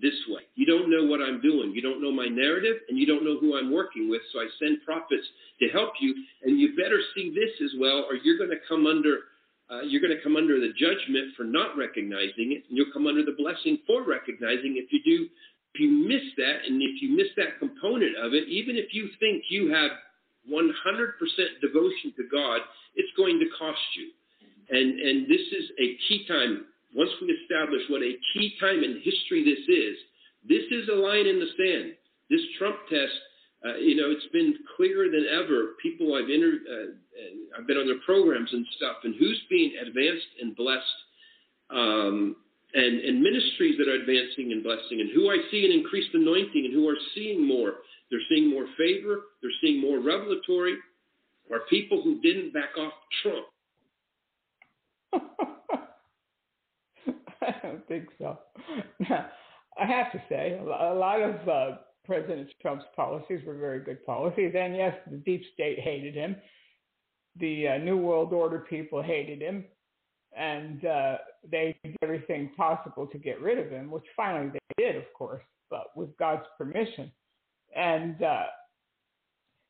[0.00, 0.42] this way.
[0.54, 1.72] You don't know what I'm doing.
[1.74, 4.22] You don't know my narrative, and you don't know who I'm working with.
[4.32, 5.26] So I send prophets
[5.60, 8.86] to help you, and you better see this as well, or you're going to come
[8.86, 9.34] under.
[9.70, 13.06] Uh, you're going to come under the judgment for not recognizing it, and you'll come
[13.06, 14.80] under the blessing for recognizing.
[14.80, 15.28] If you do,
[15.74, 19.10] if you miss that, and if you miss that component of it, even if you
[19.20, 19.90] think you have
[20.48, 20.64] 100%
[21.60, 22.62] devotion to God,
[22.96, 24.08] it's going to cost you.
[24.70, 26.64] And and this is a key time
[26.94, 29.96] once we establish what a key time in history this is,
[30.48, 31.94] this is a line in the sand.
[32.30, 33.12] This Trump test,
[33.66, 35.76] uh, you know, it's been clearer than ever.
[35.82, 39.72] People I've inter- uh, uh, I've been on their programs and stuff, and who's being
[39.80, 40.98] advanced and blessed,
[41.70, 42.36] um,
[42.74, 46.66] and and ministries that are advancing and blessing, and who I see an increased anointing,
[46.66, 47.74] and who are seeing more.
[48.10, 49.22] They're seeing more favor.
[49.42, 50.76] They're seeing more revelatory.
[51.50, 53.46] Are people who didn't back off Trump.
[57.62, 58.38] I don't think so.
[59.10, 64.04] I have to say, a a lot of uh, President Trump's policies were very good
[64.04, 64.54] policies.
[64.58, 66.36] And yes, the deep state hated him.
[67.38, 69.64] The uh, New World Order people hated him.
[70.36, 71.16] And uh,
[71.50, 75.42] they did everything possible to get rid of him, which finally they did, of course,
[75.70, 77.10] but with God's permission.
[77.76, 78.44] And uh,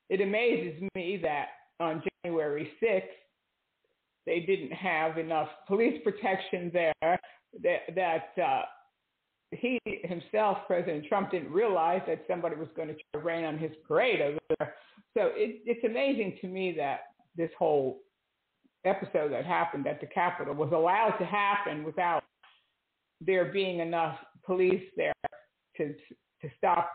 [0.08, 1.48] it amazes me that
[1.80, 3.02] on January 6th,
[4.26, 7.20] they didn't have enough police protection there
[7.62, 8.62] that that uh,
[9.52, 13.58] he himself, President Trump, didn't realize that somebody was going to try to rain on
[13.58, 14.74] his parade over there.
[15.16, 17.00] So it, it's amazing to me that
[17.36, 18.00] this whole
[18.84, 22.22] episode that happened at the Capitol was allowed to happen without
[23.20, 25.12] there being enough police there
[25.76, 25.94] to
[26.42, 26.92] to stop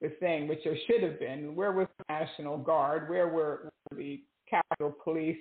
[0.00, 1.54] the thing, which there should have been.
[1.54, 3.08] Where was the National Guard?
[3.08, 5.38] Where were the Capitol Police?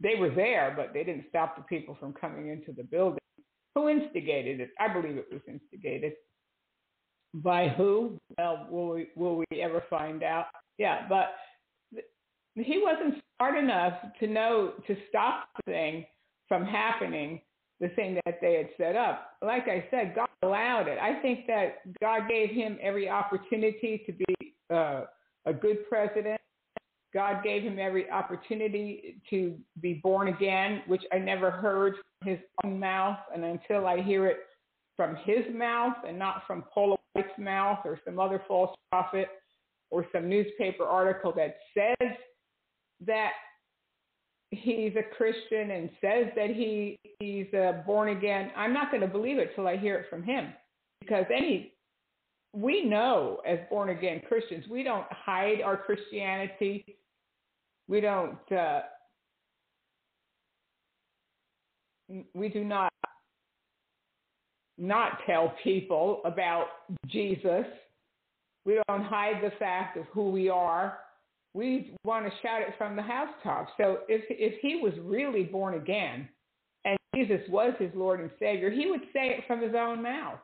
[0.00, 3.18] They were there, but they didn't stop the people from coming into the building.
[3.74, 4.70] Who instigated it?
[4.78, 6.12] I believe it was instigated.
[7.34, 8.18] By who?
[8.38, 10.46] Well, will we, will we ever find out?
[10.78, 11.34] Yeah, but
[12.54, 16.06] he wasn't smart enough to know to stop the thing
[16.46, 17.40] from happening,
[17.80, 19.32] the thing that they had set up.
[19.42, 20.98] Like I said, God allowed it.
[20.98, 25.04] I think that God gave him every opportunity to be uh,
[25.46, 26.40] a good president.
[27.12, 31.94] God gave him every opportunity to be born again, which I never heard
[32.24, 33.18] his own mouth.
[33.34, 34.38] And until I hear it
[34.96, 39.28] from his mouth and not from Paula White's mouth or some other false prophet
[39.90, 42.10] or some newspaper article that says
[43.06, 43.32] that
[44.50, 49.08] he's a Christian and says that he he's uh, born again, I'm not going to
[49.08, 50.52] believe it till I hear it from him.
[51.00, 51.72] Because any
[52.52, 56.96] we know as born again Christians, we don't hide our Christianity.
[57.88, 58.38] We don't.
[58.50, 58.82] Uh,
[62.34, 62.92] we do not
[64.76, 66.66] not tell people about
[67.06, 67.64] Jesus.
[68.64, 70.98] We don't hide the fact of who we are.
[71.52, 73.68] We want to shout it from the housetop.
[73.76, 76.28] So if if he was really born again
[76.84, 80.40] and Jesus was his Lord and Savior, he would say it from his own mouth.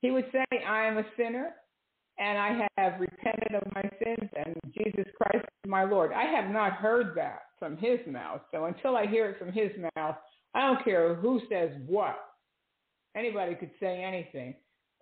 [0.00, 1.50] He would say, I am a sinner
[2.18, 6.12] and I have repented of my sins and Jesus Christ is my Lord.
[6.12, 8.40] I have not heard that from his mouth.
[8.50, 10.16] So until I hear it from his mouth,
[10.54, 12.18] I don't care who says what.
[13.16, 14.54] Anybody could say anything.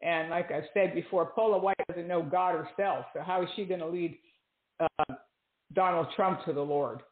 [0.03, 3.07] And like I've said before, Paula White doesn't know God herself.
[3.13, 4.19] So how is she going to lead
[4.81, 5.15] uh,
[5.75, 7.03] Donald Trump to the Lord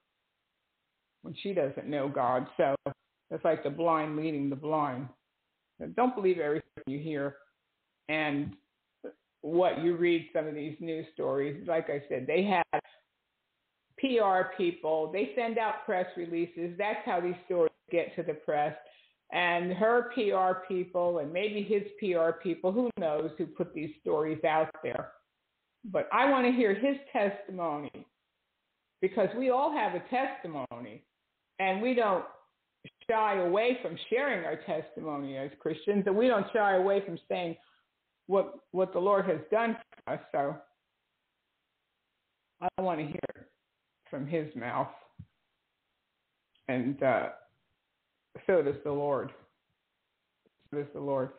[1.23, 2.47] when she doesn't know God?
[2.57, 2.75] So
[3.31, 5.09] it's like the blind leading the blind.
[5.97, 7.37] Don't believe everything you hear.
[8.09, 8.55] And
[9.43, 12.83] what you read some of these news stories, like I said, they have
[13.99, 16.77] PR people, they send out press releases.
[16.79, 18.75] That's how these stories get to the press.
[19.31, 24.43] And her PR people, and maybe his PR people, who knows who put these stories
[24.45, 25.13] out there.
[25.85, 28.07] But I want to hear his testimony
[29.01, 31.05] because we all have a testimony
[31.59, 32.25] and we don't
[33.11, 37.57] shy away from sharing our testimony as Christians and we don't shy away from saying
[38.27, 39.77] what what the Lord has done
[40.07, 40.21] for us.
[40.33, 40.57] So
[42.61, 43.49] I want to hear
[44.11, 44.89] from his mouth.
[46.69, 47.29] And uh,
[48.47, 49.31] so does the Lord.
[50.71, 51.31] So does the Lord.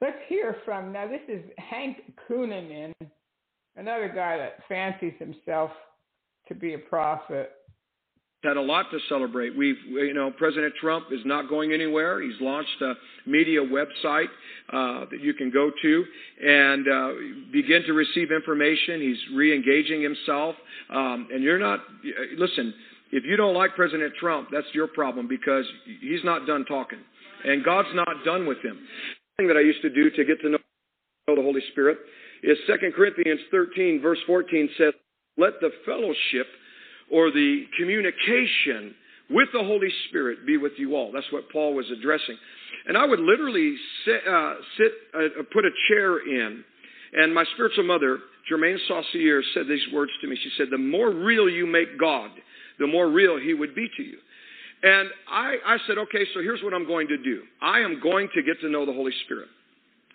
[0.00, 1.08] Let's hear from now.
[1.08, 2.92] This is Hank Kunneman,
[3.76, 5.70] another guy that fancies himself
[6.46, 7.52] to be a prophet.
[8.44, 9.56] Had a lot to celebrate.
[9.56, 12.22] We've, you know, President Trump is not going anywhere.
[12.22, 12.94] He's launched a
[13.26, 14.28] media website
[14.72, 16.04] uh, that you can go to
[16.46, 17.08] and uh,
[17.52, 19.00] begin to receive information.
[19.00, 20.54] He's re-engaging himself,
[20.90, 21.80] um, and you're not.
[22.36, 22.72] Listen,
[23.12, 25.64] if you don't like President Trump, that's your problem because
[26.00, 26.98] he's not done talking,
[27.44, 28.78] and God's not done with him.
[28.78, 30.58] The thing that I used to do to get to know
[31.26, 31.98] the Holy Spirit
[32.42, 34.94] is 2 Corinthians 13, verse 14 says,
[35.36, 36.46] "Let the fellowship."
[37.10, 38.94] or the communication
[39.30, 41.12] with the Holy Spirit be with you all.
[41.12, 42.36] That's what Paul was addressing.
[42.86, 46.64] And I would literally sit, uh, sit uh, put a chair in,
[47.12, 50.38] and my spiritual mother, Germaine Saucier, said these words to me.
[50.42, 52.30] She said, The more real you make God,
[52.78, 54.18] the more real he would be to you.
[54.82, 58.28] And I, I said, Okay, so here's what I'm going to do I am going
[58.34, 59.48] to get to know the Holy Spirit.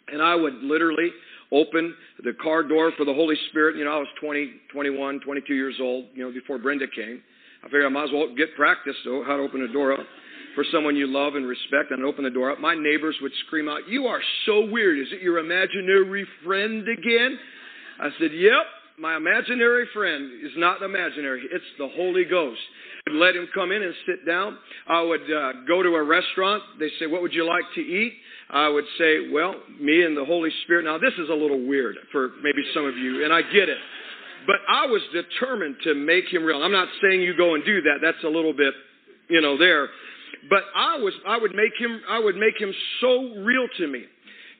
[0.07, 1.09] And I would literally
[1.51, 3.77] open the car door for the Holy Spirit.
[3.77, 7.21] You know, I was 20, 21, 22 years old, you know, before Brenda came.
[7.63, 10.05] I figured I might as well get practice, so how to open a door up
[10.55, 12.59] for someone you love and respect and open the door up.
[12.59, 14.99] My neighbors would scream out, You are so weird.
[14.99, 17.39] Is it your imaginary friend again?
[17.99, 18.65] I said, Yep,
[18.99, 22.59] my imaginary friend is not imaginary, it's the Holy Ghost.
[23.07, 24.57] I'd let him come in and sit down.
[24.87, 26.63] I would uh, go to a restaurant.
[26.79, 28.13] They say, What would you like to eat?
[28.53, 30.85] I would say, well, me and the Holy Spirit.
[30.85, 33.77] Now, this is a little weird for maybe some of you, and I get it.
[34.45, 36.61] But I was determined to make him real.
[36.61, 37.97] I'm not saying you go and do that.
[38.01, 38.73] That's a little bit,
[39.29, 39.89] you know, there.
[40.49, 42.71] But I was, I would make him, I would make him
[43.01, 44.03] so real to me.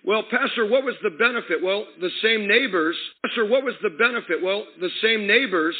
[0.06, 1.64] Well, Pastor, what was the benefit?
[1.64, 2.96] Well, the same neighbors.
[3.26, 4.44] Pastor, what was the benefit?
[4.44, 5.76] Well, the same neighbors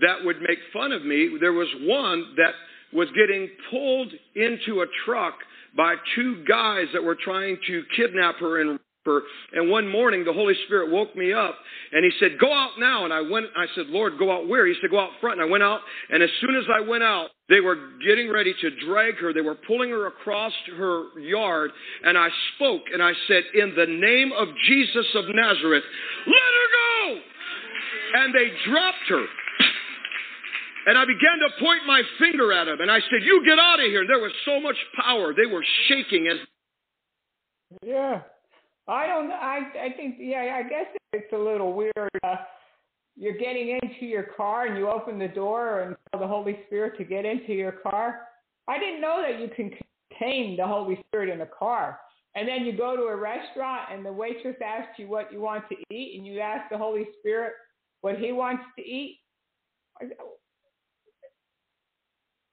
[0.00, 1.36] that would make fun of me.
[1.40, 2.54] There was one that
[2.92, 5.34] was getting pulled into a truck
[5.76, 9.22] by two guys that were trying to kidnap her and her.
[9.52, 11.56] And one morning, the Holy Spirit woke me up
[11.92, 13.04] and He said, Go out now.
[13.04, 14.66] And I went, I said, Lord, go out where?
[14.66, 15.40] He said, Go out front.
[15.40, 15.80] And I went out.
[16.10, 19.32] And as soon as I went out, they were getting ready to drag her.
[19.32, 21.70] They were pulling her across her yard.
[22.04, 25.84] And I spoke and I said, In the name of Jesus of Nazareth,
[26.26, 27.20] let her go.
[28.14, 29.24] And they dropped her.
[30.88, 33.78] And I began to point my finger at him, and I said, "You get out
[33.78, 36.38] of here!" And there was so much power; they were shaking as.
[37.82, 38.22] Yeah,
[38.88, 39.30] I don't.
[39.30, 40.60] I I think yeah.
[40.64, 42.10] I guess it's a little weird.
[42.22, 42.36] Uh,
[43.16, 46.96] you're getting into your car and you open the door and tell the Holy Spirit
[46.98, 48.20] to get into your car.
[48.68, 49.70] I didn't know that you can
[50.10, 51.98] contain the Holy Spirit in a car.
[52.34, 55.64] And then you go to a restaurant and the waitress asks you what you want
[55.70, 57.54] to eat, and you ask the Holy Spirit
[58.02, 59.18] what He wants to eat.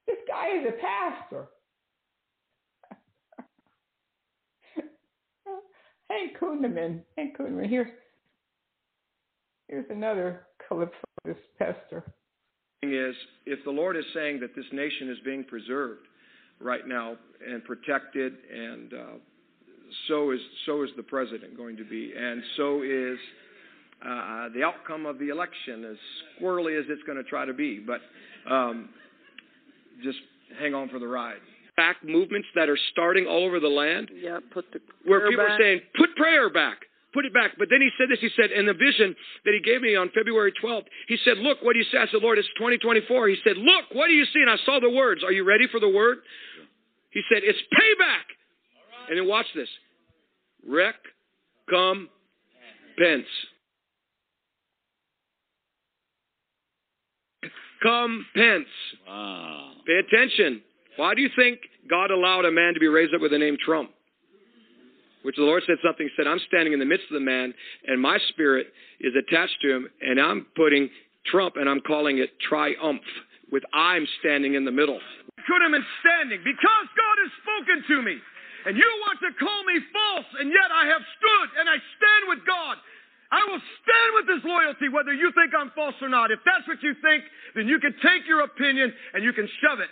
[0.07, 1.47] This guy is a pastor.
[6.10, 7.01] Hey, Kunneman.
[7.16, 7.70] Hey, Kunneman.
[7.70, 7.89] Here's,
[9.68, 12.03] here's another clip from this pastor.
[12.82, 16.06] Is if the Lord is saying that this nation is being preserved
[16.60, 17.16] right now
[17.47, 18.97] and protected, and uh,
[20.08, 23.18] so is so is the president going to be, and so is
[24.06, 25.97] uh, the outcome of the election, as
[26.38, 27.80] squirrely as it's going to try to be.
[27.80, 28.01] But
[28.51, 28.89] um,
[30.03, 30.20] just
[30.60, 31.39] hang on for the ride.
[31.78, 34.09] Back movements that are starting all over the land.
[34.13, 35.59] Yeah, put the where people back.
[35.59, 36.78] are saying, "Put prayer back."
[37.15, 37.51] Put it back.
[37.57, 38.19] But then he said this.
[38.19, 39.15] He said, in the vision
[39.45, 41.97] that he gave me on February 12th, he said, Look, what do you see?
[41.97, 43.30] I said, Lord, it's 2024.
[43.30, 44.41] He said, Look, what do you see?
[44.41, 45.23] And I saw the words.
[45.23, 46.17] Are you ready for the word?
[47.11, 48.28] He said, It's payback.
[49.07, 49.69] And then watch this.
[50.67, 50.95] Rec,
[51.69, 52.09] come,
[52.97, 53.23] pence.
[57.82, 58.65] Come, pence.
[59.07, 59.71] Wow.
[59.88, 60.61] Pay attention.
[60.97, 63.57] Why do you think God allowed a man to be raised up with the name
[63.63, 63.91] Trump?
[65.25, 67.49] which the Lord said something, said, I'm standing in the midst of the man,
[67.89, 68.69] and my spirit
[69.01, 70.85] is attached to him, and I'm putting
[71.25, 73.01] Trump, and I'm calling it triumph,
[73.49, 75.01] with I'm standing in the middle.
[75.49, 78.21] Could have been standing because God has spoken to me.
[78.69, 82.23] And you want to call me false, and yet I have stood and I stand
[82.29, 82.77] with God.
[83.33, 86.29] I will stand with His loyalty, whether you think I'm false or not.
[86.29, 87.25] If that's what you think,
[87.57, 89.89] then you can take your opinion and you can shove it.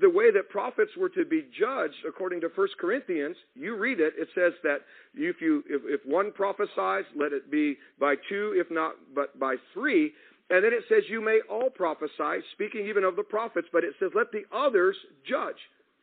[0.00, 4.12] The way that prophets were to be judged, according to 1 Corinthians, you read it.
[4.18, 4.78] It says that
[5.14, 9.56] if you if, if one prophesies, let it be by two, if not but by
[9.72, 10.12] three.
[10.50, 13.68] And then it says you may all prophesy, speaking even of the prophets.
[13.72, 15.56] But it says let the others judge.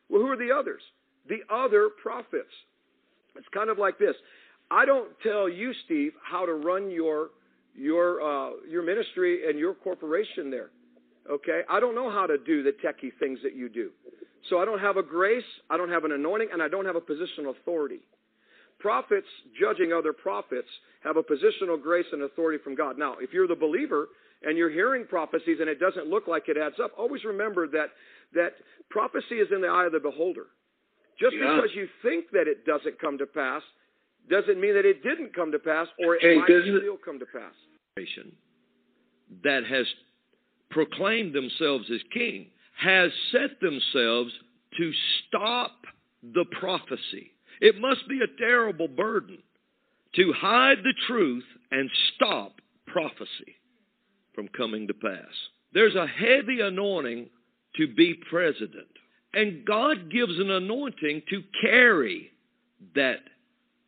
[0.08, 0.82] Well, who are the others?
[1.28, 2.52] the other prophets.
[3.36, 4.14] It's kind of like this.
[4.70, 7.30] I don't tell you, Steve, how to run your
[7.74, 10.70] your uh, your ministry and your corporation there.
[11.30, 13.90] Okay, I don't know how to do the techie things that you do.
[14.50, 16.96] So I don't have a grace, I don't have an anointing, and I don't have
[16.96, 18.00] a positional authority.
[18.78, 19.26] Prophets
[19.58, 20.68] judging other prophets
[21.02, 22.98] have a positional grace and authority from God.
[22.98, 24.08] Now, if you're the believer
[24.42, 27.90] and you're hearing prophecies and it doesn't look like it adds up, always remember that
[28.34, 28.52] that
[28.90, 30.46] prophecy is in the eye of the beholder.
[31.18, 31.54] Just Yeah.
[31.56, 33.62] because you think that it doesn't come to pass
[34.28, 37.26] doesn't mean that it didn't come to pass or it Hey, might still come to
[37.26, 37.54] pass.
[39.42, 39.86] that has
[40.70, 42.46] proclaimed themselves as king
[42.76, 44.32] has set themselves
[44.76, 44.92] to
[45.26, 45.72] stop
[46.34, 47.32] the prophecy.
[47.60, 49.38] It must be a terrible burden
[50.16, 53.56] to hide the truth and stop prophecy
[54.34, 55.32] from coming to pass.
[55.72, 57.28] There's a heavy anointing
[57.76, 58.88] to be president,
[59.32, 62.30] and God gives an anointing to carry
[62.94, 63.20] that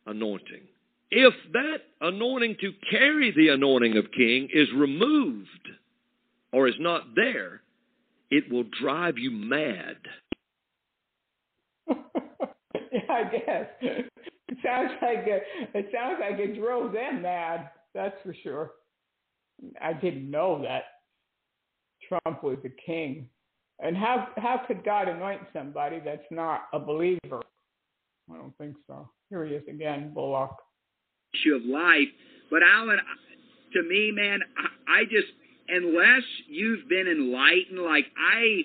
[0.05, 0.63] anointing.
[1.09, 5.47] If that anointing to carry the anointing of king is removed
[6.53, 7.61] or is not there,
[8.29, 9.97] it will drive you mad.
[11.89, 11.95] yeah,
[13.09, 13.67] I guess.
[13.81, 15.43] It sounds like it,
[15.73, 17.69] it sounds like it drove them mad.
[17.93, 18.71] That's for sure.
[19.81, 20.83] I didn't know that
[22.07, 23.29] Trump was a king.
[23.79, 27.41] And how how could God anoint somebody that's not a believer?
[28.31, 29.09] I don't think so.
[29.29, 30.55] Here he is again, Bullock.
[31.33, 32.07] issue of life.
[32.49, 32.97] But Alan,
[33.73, 34.39] to me, man,
[34.87, 35.27] I, I just
[35.69, 38.63] unless you've been enlightened, like I,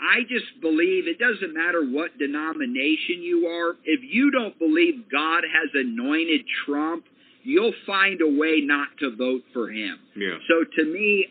[0.00, 3.76] I just believe it doesn't matter what denomination you are.
[3.84, 7.04] If you don't believe God has anointed Trump,
[7.42, 9.98] you'll find a way not to vote for him.
[10.16, 10.38] Yeah.
[10.48, 11.26] So to me,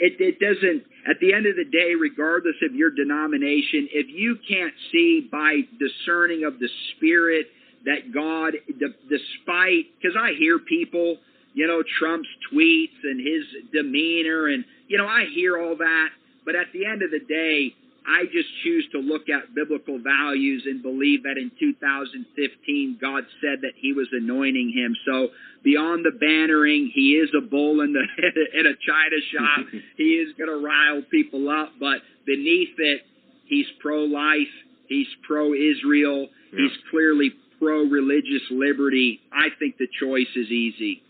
[0.00, 4.36] it, it doesn't, at the end of the day, regardless of your denomination, if you
[4.48, 7.46] can't see by discerning of the Spirit
[7.84, 11.18] that God, d- despite, because I hear people,
[11.58, 13.42] you know, Trump's tweets and his
[13.72, 16.08] demeanor, and, you know, I hear all that,
[16.44, 17.74] but at the end of the day,
[18.06, 23.58] I just choose to look at biblical values and believe that in 2015 God said
[23.62, 24.94] that He was anointing him.
[25.04, 25.28] So
[25.64, 28.00] beyond the bannering, he is a bull in the
[28.58, 29.66] in a china shop.
[29.98, 33.02] he is going to rile people up, but beneath it,
[33.44, 34.54] he's pro-life.
[34.88, 36.28] He's pro-Israel.
[36.52, 39.20] He's clearly pro-religious liberty.
[39.30, 41.02] I think the choice is easy.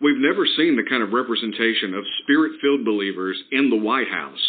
[0.00, 4.40] We've never seen the kind of representation of spirit filled believers in the White House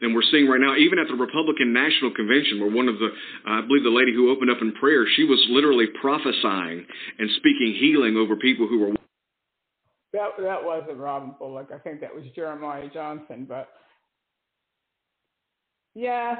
[0.00, 3.06] than we're seeing right now, even at the Republican National Convention, where one of the,
[3.06, 6.86] uh, I believe the lady who opened up in prayer, she was literally prophesying
[7.18, 8.94] and speaking healing over people who were.
[10.12, 11.68] That that wasn't Robin Bullock.
[11.72, 13.46] I think that was Jeremiah Johnson.
[13.48, 13.68] But
[15.94, 16.34] yeah,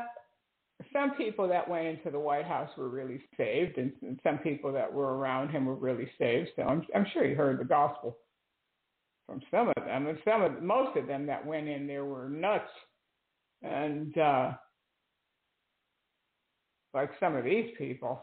[0.93, 4.73] some people that went into the White House were really saved, and, and some people
[4.73, 6.49] that were around him were really saved.
[6.57, 8.17] So I'm I'm sure he heard the gospel
[9.31, 12.29] from some of them, and some of most of them that went in there were
[12.29, 12.69] nuts,
[13.63, 14.53] and uh,
[16.93, 18.21] like some of these people.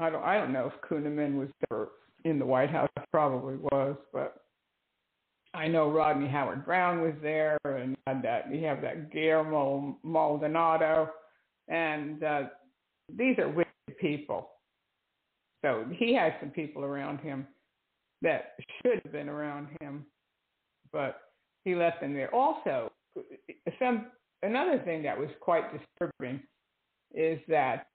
[0.00, 1.90] I don't I don't know if Kunneman was ever
[2.24, 4.36] in the White House probably was, but
[5.52, 11.10] I know Rodney Howard Browne was there, and had that we have that Guillermo Maldonado,
[11.68, 12.42] and uh,
[13.14, 14.48] these are wicked people.
[15.62, 17.46] So he has some people around him
[18.22, 20.06] that should have been around him,
[20.92, 21.20] but
[21.64, 22.34] he left them there.
[22.34, 22.90] Also,
[23.78, 24.06] some
[24.42, 26.40] another thing that was quite disturbing
[27.14, 27.86] is that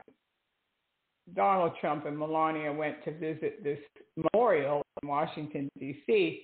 [1.35, 3.79] Donald Trump and Melania went to visit this
[4.33, 6.43] memorial in Washington, D.C.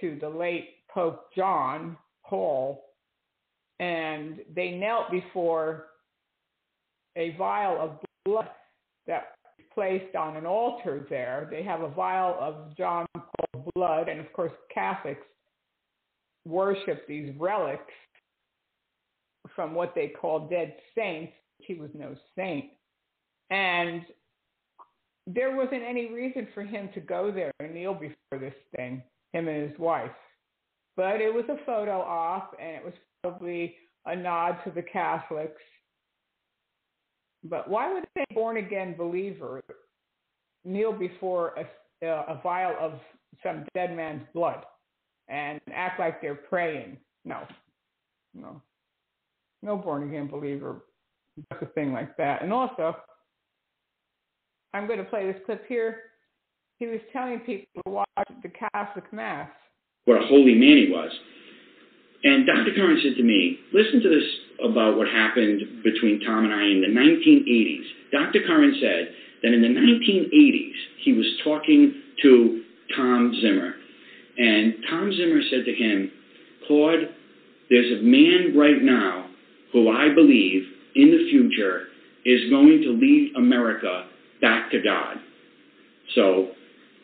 [0.00, 2.84] to the late Pope John Paul,
[3.80, 5.86] and they knelt before
[7.16, 7.90] a vial of
[8.24, 8.48] blood
[9.06, 9.34] that
[9.74, 11.48] placed on an altar there.
[11.50, 15.26] They have a vial of John Paul blood, and of course, Catholics
[16.46, 17.92] worship these relics
[19.54, 21.32] from what they call dead saints.
[21.58, 22.66] He was no saint.
[23.50, 24.02] And
[25.26, 29.02] there wasn't any reason for him to go there and kneel before this thing,
[29.32, 30.10] him and his wife.
[30.96, 33.74] But it was a photo op, and it was probably
[34.06, 35.60] a nod to the Catholics.
[37.44, 39.62] But why would a born again believer
[40.64, 41.54] kneel before
[42.02, 42.94] a, a vial of
[43.42, 44.64] some dead man's blood
[45.28, 46.96] and act like they're praying?
[47.24, 47.40] No,
[48.34, 48.62] no,
[49.62, 50.84] no born again believer
[51.50, 52.42] does a thing like that.
[52.42, 52.96] And also,
[54.72, 56.02] I'm going to play this clip here.
[56.78, 59.50] He was telling people to watch the Catholic Mass.
[60.06, 61.10] What a holy man he was.
[62.24, 62.72] And Dr.
[62.74, 64.24] Curran said to me, listen to this
[64.64, 67.84] about what happened between Tom and I in the 1980s.
[68.10, 68.40] Dr.
[68.46, 70.72] Curran said that in the 1980s,
[71.04, 72.62] he was talking to
[72.96, 73.74] Tom Zimmer.
[74.38, 76.10] And Tom Zimmer said to him,
[76.66, 77.10] Claude,
[77.68, 79.28] there's a man right now
[79.72, 80.62] who I believe
[80.94, 81.88] in the future
[82.24, 84.06] is going to lead America
[84.40, 85.18] back to God.
[86.14, 86.52] So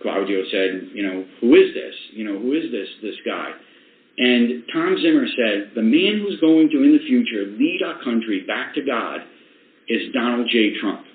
[0.03, 1.95] Claudio said, you know, who is this?
[2.13, 3.51] You know, who is this this guy?
[4.21, 8.45] And Tom Zimmer said, the man who's going to, in the future, lead our country
[8.47, 9.21] back to God
[9.89, 10.77] is Donald J.
[10.79, 11.07] Trump.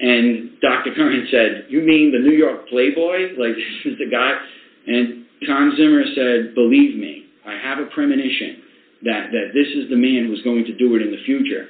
[0.00, 0.94] And Dr.
[0.96, 3.36] Curran said, you mean the New York Playboy?
[3.36, 3.54] Like,
[3.84, 4.40] this is the guy?
[4.86, 8.62] And Tom Zimmer said, believe me, I have a premonition
[9.04, 11.68] that, that this is the man who's going to do it in the future.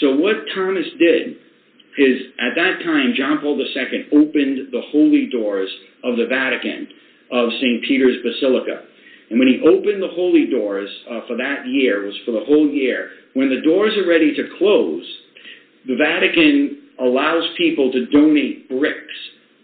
[0.00, 1.38] So what Thomas did
[1.96, 5.70] is, at that time, John Paul II opened the holy doors
[6.02, 6.88] of the Vatican
[7.30, 7.84] of St.
[7.86, 8.82] Peter's Basilica.
[9.30, 12.68] And when he opened the holy doors uh, for that year, was for the whole
[12.68, 15.04] year, when the doors are ready to close,
[15.86, 19.14] the Vatican allows people to donate bricks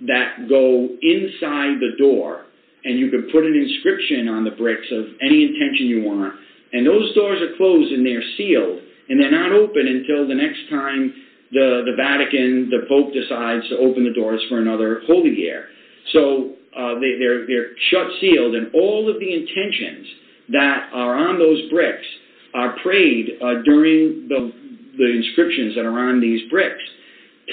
[0.07, 2.47] that go inside the door,
[2.85, 6.35] and you can put an inscription on the bricks of any intention you want.
[6.73, 10.69] And those doors are closed and they're sealed, and they're not open until the next
[10.71, 11.15] time
[11.53, 15.67] the, the Vatican, the Pope decides to open the doors for another holy year.
[16.13, 16.57] So
[17.01, 20.07] they, they're, they're shut sealed, and all of the intentions
[20.51, 22.07] that are on those bricks
[22.55, 24.53] are prayed uh, during the,
[24.99, 26.83] the inscriptions that are on these bricks.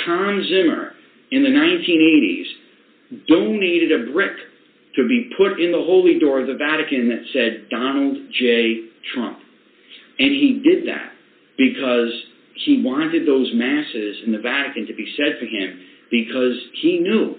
[0.06, 0.94] Tom Zimmer
[1.32, 4.34] in the 1980s donated a brick
[4.96, 8.90] to be put in the holy door of the Vatican that said Donald J.
[9.14, 9.40] Trump.
[10.20, 11.12] And he did that
[11.58, 12.12] because
[12.66, 15.80] he wanted those masses in the Vatican to be said for him
[16.12, 17.36] because he knew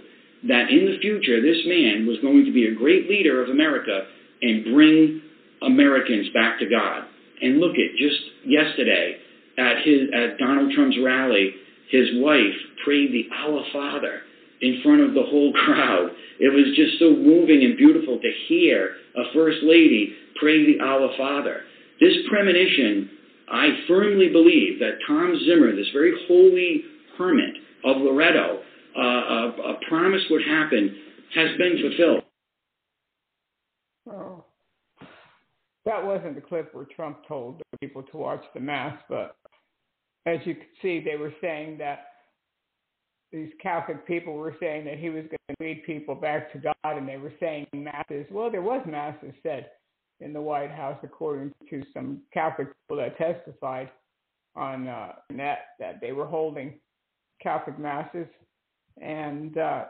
[0.49, 4.07] that in the future this man was going to be a great leader of America
[4.43, 5.23] and bring
[5.63, 7.05] Americans back to God.
[7.43, 9.17] And look at just yesterday
[9.59, 11.55] at his at Donald Trump's rally,
[11.91, 12.55] his wife
[12.85, 14.21] prayed the Our Father
[14.61, 16.11] in front of the whole crowd.
[16.39, 21.11] It was just so moving and beautiful to hear a first lady pray the Our
[21.17, 21.63] Father.
[22.01, 23.11] This premonition,
[23.51, 26.83] I firmly believe that Tom Zimmer, this very holy
[27.19, 28.61] hermit of Loretto,
[29.01, 30.97] uh, a, a promise would happen,
[31.35, 32.23] has been fulfilled.
[34.11, 34.45] Oh.
[35.87, 39.37] That wasn't the clip where Trump told people to watch the mass, but
[40.27, 42.07] as you can see, they were saying that
[43.33, 46.75] these Catholic people were saying that he was going to lead people back to God,
[46.85, 48.27] and they were saying masses.
[48.31, 49.71] Well, there was masses said
[50.21, 53.91] in the White House, according to some Catholic people that testified
[54.57, 56.75] on uh, net that they were holding
[57.41, 58.27] Catholic masses,
[59.01, 59.85] and uh,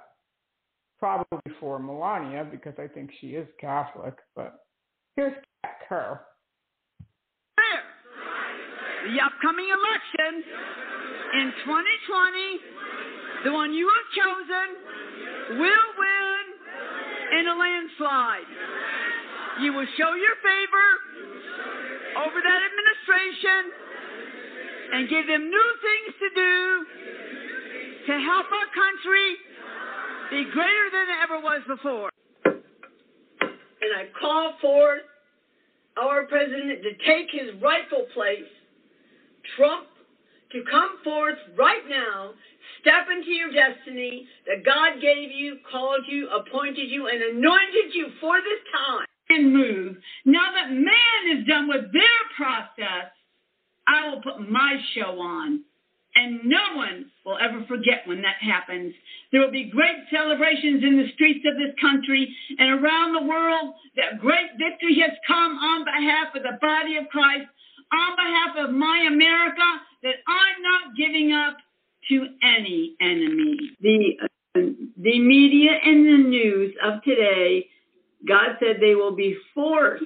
[0.98, 4.14] probably for Melania because I think she is Catholic.
[4.36, 4.60] But
[5.16, 5.34] here's
[5.64, 6.20] Kat Kerr.
[9.00, 10.44] The upcoming election
[11.40, 16.44] in 2020, the one you have chosen will win
[17.40, 18.50] in a landslide.
[19.64, 20.88] You will show your favor
[22.28, 23.62] over that administration
[24.92, 26.86] and give them new things to do
[28.10, 29.38] to help our country
[30.30, 32.10] be greater than it ever was before.
[32.44, 35.02] And I call forth
[35.96, 38.50] our president to take his rightful place,
[39.56, 39.86] Trump,
[40.52, 42.32] to come forth right now,
[42.80, 48.08] step into your destiny that God gave you, called you, appointed you, and anointed you
[48.20, 49.06] for this time.
[49.32, 49.96] And move.
[50.24, 53.12] Now that man is done with their process,
[53.86, 55.62] I will put my show on.
[56.14, 58.94] And no one will ever forget when that happens.
[59.30, 63.74] There will be great celebrations in the streets of this country and around the world
[63.96, 67.46] that great victory has come on behalf of the body of Christ,
[67.92, 69.68] on behalf of my America,
[70.02, 71.56] that I'm not giving up
[72.08, 73.56] to any enemy.
[73.80, 74.60] The, uh,
[74.98, 77.68] the media and the news of today,
[78.26, 80.04] God said they will be forced,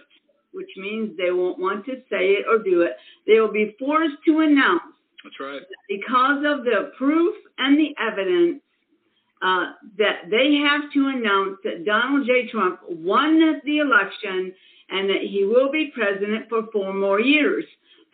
[0.53, 2.93] which means they won't want to say it or do it,
[3.27, 4.83] they will be forced to announce
[5.25, 5.63] That's right.
[5.89, 8.61] because of the proof and the evidence
[9.43, 12.49] uh, that they have to announce that Donald J.
[12.49, 14.53] Trump won the election
[14.91, 17.65] and that he will be president for four more years.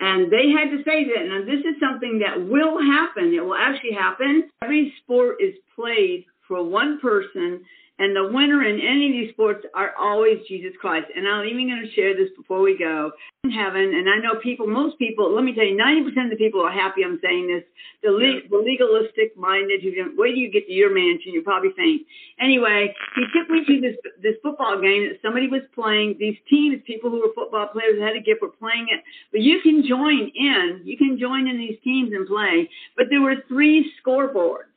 [0.00, 1.26] And they had to say that.
[1.26, 3.34] Now, this is something that will happen.
[3.34, 4.48] It will actually happen.
[4.62, 7.62] Every sport is played for one person,
[8.00, 11.06] and the winner in any of these sports are always Jesus Christ.
[11.14, 13.12] And I'm even going to share this before we go.
[13.44, 16.36] In heaven, and I know people, most people, let me tell you, 90% of the
[16.36, 17.64] people are happy I'm saying this.
[18.02, 21.42] The, le- the legalistic minded, who don't, wait till you get to your mansion, You're
[21.42, 22.02] probably faint.
[22.38, 26.16] Anyway, he took me to this this football game that somebody was playing.
[26.18, 29.00] These teams, people who were football players, had a gift, were playing it.
[29.32, 30.82] But you can join in.
[30.84, 32.68] You can join in these teams and play.
[32.96, 34.69] But there were three scoreboards.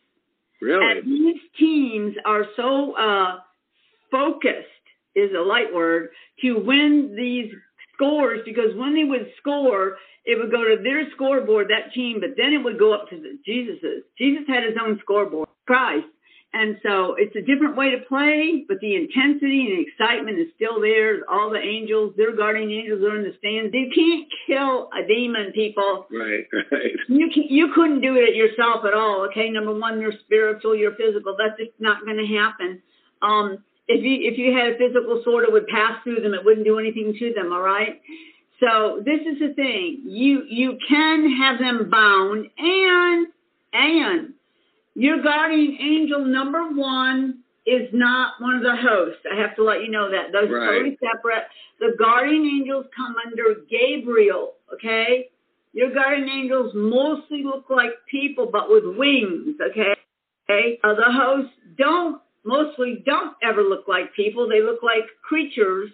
[0.64, 0.99] Really?
[0.99, 3.40] And these teams are so uh,
[4.10, 4.68] focused,
[5.15, 6.10] is a light word,
[6.41, 7.52] to win these
[7.94, 12.31] scores because when they would score, it would go to their scoreboard, that team, but
[12.38, 14.03] then it would go up to the Jesus's.
[14.18, 16.07] Jesus had his own scoreboard, Christ.
[16.55, 20.80] And so it's a different way to play, but the intensity and excitement is still
[20.80, 21.21] there.
[21.27, 23.73] All the angels, their guardian angels are in the stands.
[23.73, 26.05] You can't kill a demon, people.
[26.11, 26.93] Right, right.
[27.09, 29.25] You can, you couldn't do it yourself at all.
[29.31, 31.35] Okay, number one, you're spiritual, you're physical.
[31.35, 32.84] That's just not going to happen.
[33.23, 36.34] Um, if you if you had a physical sword, it would pass through them.
[36.34, 37.51] It wouldn't do anything to them.
[37.51, 37.99] All right.
[38.59, 40.03] So this is the thing.
[40.05, 43.27] You you can have them bound, and
[43.73, 44.34] and
[44.95, 49.21] your guardian angel number one is not one of the hosts.
[49.31, 50.31] I have to let you know that.
[50.31, 50.63] Those Right.
[50.63, 51.45] are totally separate.
[51.79, 55.29] The guardian angels come under Gabriel, okay?
[55.73, 59.95] Your guardian angels mostly look like people but with wings, okay?
[60.49, 60.79] Okay?
[60.83, 64.47] Uh, the hosts don't, mostly don't ever look like people.
[64.47, 65.89] They look like creatures.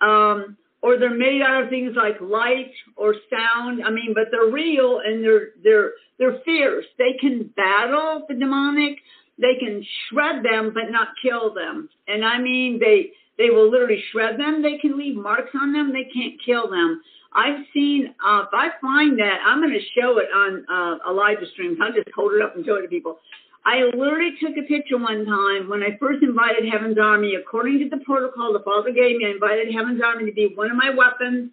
[0.00, 3.84] Um, or they're made out of things like light or sound.
[3.84, 6.84] I mean, but they're real and they're they're they're fierce.
[6.98, 8.98] They can battle the demonic.
[9.38, 11.88] They can shred them, but not kill them.
[12.08, 14.62] And I mean, they they will literally shred them.
[14.62, 15.92] They can leave marks on them.
[15.92, 17.00] They can't kill them.
[17.32, 18.14] I've seen.
[18.24, 21.78] Uh, if I find that, I'm going to show it on uh, a live stream.
[21.80, 23.18] I'll just hold it up and show it to people.
[23.64, 27.34] I literally took a picture one time when I first invited Heaven's Army.
[27.36, 30.70] According to the protocol the Father gave me, I invited Heaven's Army to be one
[30.70, 31.50] of my weapons.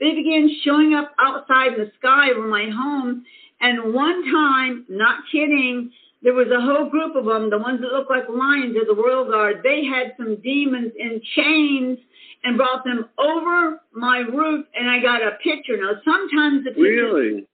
[0.00, 3.24] They began showing up outside in the sky over my home.
[3.60, 5.92] And one time, not kidding,
[6.22, 8.94] there was a whole group of them, the ones that look like lions of the
[8.94, 9.60] Royal Guard.
[9.62, 11.98] They had some demons in chains
[12.42, 15.76] and brought them over my roof, and I got a picture.
[15.76, 17.46] Now, sometimes the pictures Really?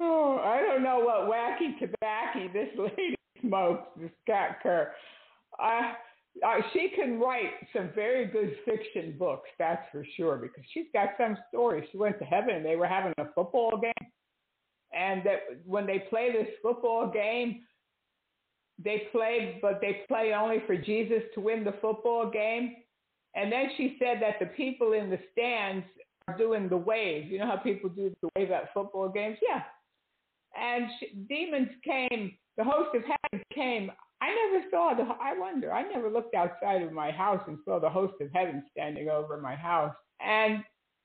[0.00, 4.92] Oh, I don't know what wacky tobacco this lady smokes, this Kat Kerr.
[5.62, 5.92] Uh,
[6.46, 11.10] uh, she can write some very good fiction books, that's for sure, because she's got
[11.18, 11.84] some stories.
[11.92, 14.10] She went to heaven and they were having a football game.
[14.92, 17.60] And that when they play this football game,
[18.82, 22.76] they play, but they play only for Jesus to win the football game.
[23.34, 25.84] And then she said that the people in the stands
[26.26, 27.30] are doing the wave.
[27.30, 29.36] You know how people do the wave at football games?
[29.46, 29.62] Yeah.
[30.60, 32.32] And she, demons came.
[32.56, 33.90] The host of heaven came.
[34.20, 35.04] I never saw the.
[35.20, 35.72] I wonder.
[35.72, 39.38] I never looked outside of my house and saw the host of heaven standing over
[39.38, 39.94] my house.
[40.20, 40.62] And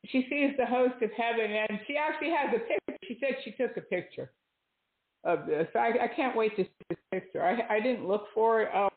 [0.08, 3.00] she sees the host of heaven, and she actually has a picture.
[3.08, 4.32] She said she took a picture
[5.24, 5.68] of this.
[5.76, 7.44] I, I can't wait to see this picture.
[7.44, 8.70] I, I didn't look for it.
[8.76, 8.90] Oh,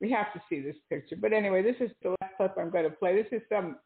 [0.00, 1.16] we have to see this picture.
[1.20, 3.20] But anyway, this is the last clip I'm going to play.
[3.22, 3.76] This is some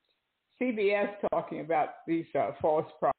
[0.60, 3.13] CBS talking about these uh, false prophets.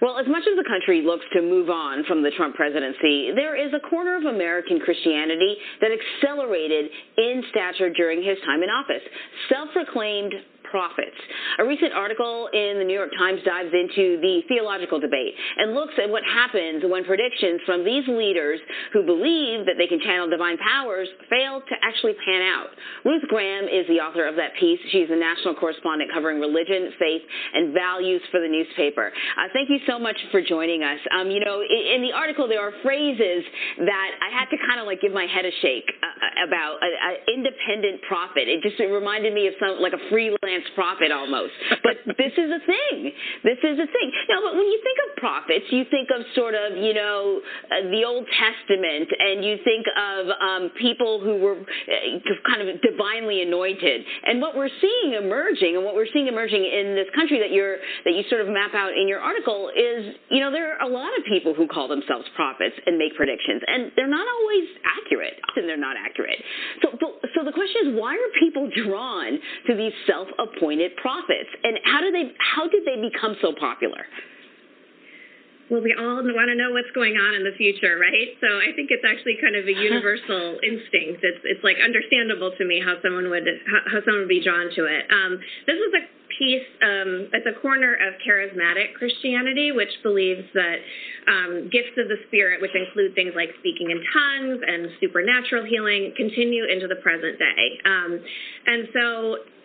[0.00, 3.56] Well, as much as the country looks to move on from the Trump presidency, there
[3.56, 6.86] is a corner of American Christianity that accelerated
[7.16, 9.02] in stature during his time in office.
[9.48, 10.32] Self proclaimed
[10.70, 11.16] prophets.
[11.58, 15.94] A recent article in the New York Times dives into the theological debate and looks
[15.96, 18.60] at what happens when predictions from these leaders
[18.92, 22.68] who believe that they can channel divine powers fail to actually pan out.
[23.04, 24.80] Ruth Graham is the author of that piece.
[24.90, 27.22] She's a national correspondent covering religion, faith,
[27.54, 29.12] and values for the newspaper.
[29.36, 30.98] Uh, thank you so much for joining us.
[31.12, 33.44] Um, you know, in, in the article, there are phrases
[33.78, 37.16] that I had to kind of like give my head a shake uh, about an
[37.28, 38.48] independent prophet.
[38.48, 41.52] It just it reminded me of some like a freelance prophet almost.
[41.82, 43.12] But this is a thing.
[43.44, 44.08] This is a thing.
[44.28, 47.40] Now, but when you think of prophets, you think of sort of, you know,
[47.70, 52.80] uh, the Old Testament, and you think of um, people who were uh, kind of
[52.82, 54.02] divinely anointed.
[54.26, 57.78] And what we're seeing emerging, and what we're seeing emerging in this country that you're
[58.04, 60.90] that you sort of map out in your article is, you know, there are a
[60.90, 65.34] lot of people who call themselves prophets and make predictions, and they're not always accurate.
[65.50, 66.38] Often they're not accurate.
[66.82, 66.96] So,
[67.34, 69.92] so the question is, why are people drawn to these
[70.48, 74.04] self-appointed prophets, and how do they how did they become so popular?
[75.70, 78.32] well, we all want to know what's going on in the future, right?
[78.40, 81.20] So I think it's actually kind of a universal instinct.
[81.20, 84.82] It's it's like understandable to me how someone would how, someone would be drawn to
[84.88, 85.04] it.
[85.12, 85.36] Um,
[85.68, 86.02] this is a
[86.40, 86.68] piece.
[86.80, 90.78] Um, it's a corner of charismatic Christianity, which believes that
[91.28, 96.16] um, gifts of the Spirit, which include things like speaking in tongues and supernatural healing,
[96.16, 97.64] continue into the present day.
[97.84, 98.20] Um,
[98.66, 99.02] and so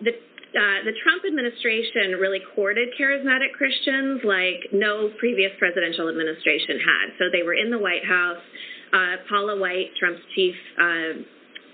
[0.03, 0.13] the
[0.53, 7.05] uh, the Trump administration really courted charismatic Christians like no previous presidential administration had.
[7.17, 8.41] So they were in the White House.
[8.93, 11.25] Uh, Paula White, Trump's chief uh,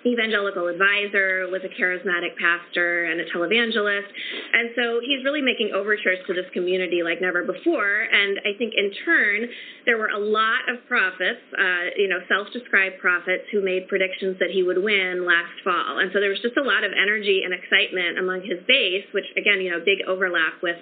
[0.05, 4.07] evangelical advisor, was a charismatic pastor and a televangelist.
[4.53, 8.07] And so he's really making overtures to this community like never before.
[8.07, 9.47] And I think in turn,
[9.85, 14.37] there were a lot of prophets, uh, you know, self described prophets who made predictions
[14.39, 15.99] that he would win last fall.
[15.99, 19.25] And so there was just a lot of energy and excitement among his base, which
[19.35, 20.77] again, you know, big overlap with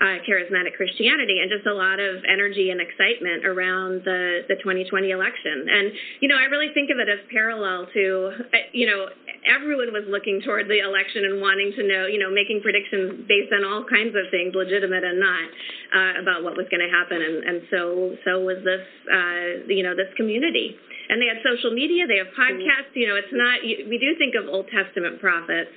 [0.00, 5.10] uh, charismatic Christianity and just a lot of energy and excitement around the, the 2020
[5.10, 5.66] election.
[5.66, 8.04] And, you know, I really think of it as parallel to,
[8.54, 9.10] uh, you know,
[9.42, 13.50] everyone was looking toward the election and wanting to know, you know, making predictions based
[13.50, 15.46] on all kinds of things, legitimate and not,
[15.90, 17.18] uh, about what was going to happen.
[17.18, 20.78] And, and so, so was this, uh, you know, this community.
[21.08, 24.36] And they have social media, they have podcasts, you know, it's not, we do think
[24.36, 25.72] of Old Testament prophets,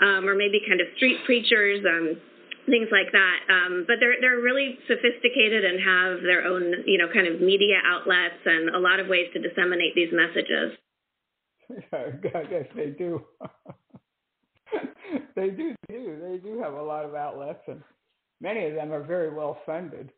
[0.00, 2.16] um, or maybe kind of street preachers, um,
[2.70, 3.38] things like that.
[3.50, 7.76] Um, but they're they're really sophisticated and have their own you know kind of media
[7.84, 10.78] outlets and a lot of ways to disseminate these messages.
[11.92, 13.22] I guess they do.
[15.36, 17.82] they do do they do have a lot of outlets and
[18.40, 20.10] many of them are very well funded.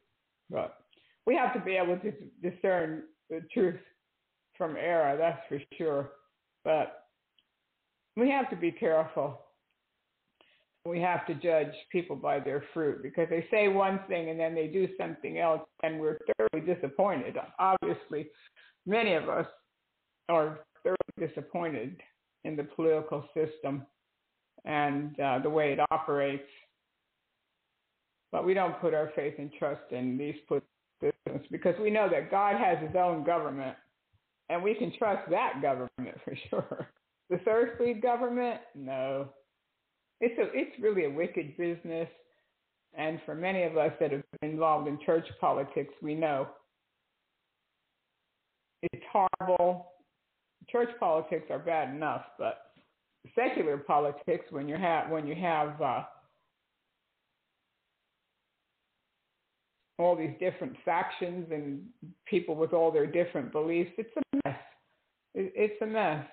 [0.51, 0.79] But
[1.27, 2.13] we have to be able to
[2.43, 3.81] discern the truth
[4.57, 6.11] from error, that's for sure.
[6.65, 7.07] But
[8.17, 9.41] we have to be careful
[10.85, 14.55] we have to judge people by their fruit because they say one thing and then
[14.55, 17.37] they do something else and we're thoroughly disappointed.
[17.59, 18.29] Obviously,
[18.87, 19.47] many of us
[20.29, 21.97] are thoroughly disappointed
[22.45, 23.87] in the political system
[24.65, 26.49] and uh, the way it operates.
[28.33, 30.35] But we don't put our faith and trust in these
[31.01, 33.77] systems because we know that God has his own government
[34.49, 36.89] and we can trust that government for sure.
[37.31, 39.29] The earthly government, no,
[40.23, 42.09] it's a it's really a wicked business.
[42.95, 46.47] And for many of us that have been involved in church politics, we know
[48.83, 49.93] it's horrible.
[50.69, 52.73] Church politics are bad enough, but
[53.35, 56.03] secular politics, when you have when you have uh,
[59.99, 61.83] all these different factions and
[62.27, 64.59] people with all their different beliefs, it's a mess.
[65.35, 66.25] It's a mess.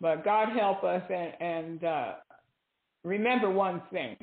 [0.00, 2.12] But God help us, and, and uh,
[3.04, 4.16] remember one thing,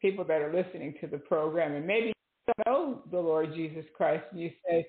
[0.00, 2.12] people that are listening to the program, and maybe
[2.48, 4.86] you know the Lord Jesus Christ, and you say,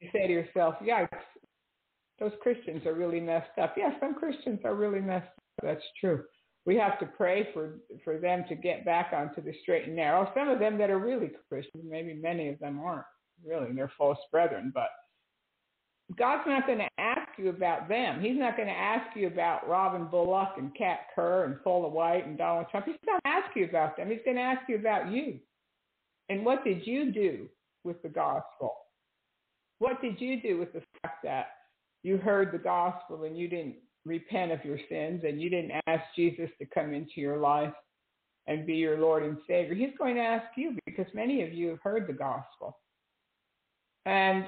[0.00, 1.08] you say to yourself, "Yikes,
[2.18, 5.62] those Christians are really messed up." Yes, some Christians are really messed up.
[5.62, 6.24] That's true.
[6.66, 10.30] We have to pray for for them to get back onto the straight and narrow.
[10.34, 13.06] Some of them that are really Christians, maybe many of them aren't
[13.44, 14.88] really; they're false brethren, but
[16.14, 18.20] God's not going to ask you about them.
[18.20, 22.26] He's not going to ask you about Robin Bullock and Kat Kerr and Paula White
[22.26, 22.86] and Donald Trump.
[22.86, 24.08] He's not going to ask you about them.
[24.08, 25.40] He's going to ask you about you.
[26.28, 27.48] And what did you do
[27.82, 28.74] with the gospel?
[29.78, 31.46] What did you do with the fact that
[32.02, 36.04] you heard the gospel and you didn't repent of your sins and you didn't ask
[36.14, 37.74] Jesus to come into your life
[38.46, 39.74] and be your Lord and Savior?
[39.74, 42.78] He's going to ask you because many of you have heard the gospel.
[44.06, 44.44] And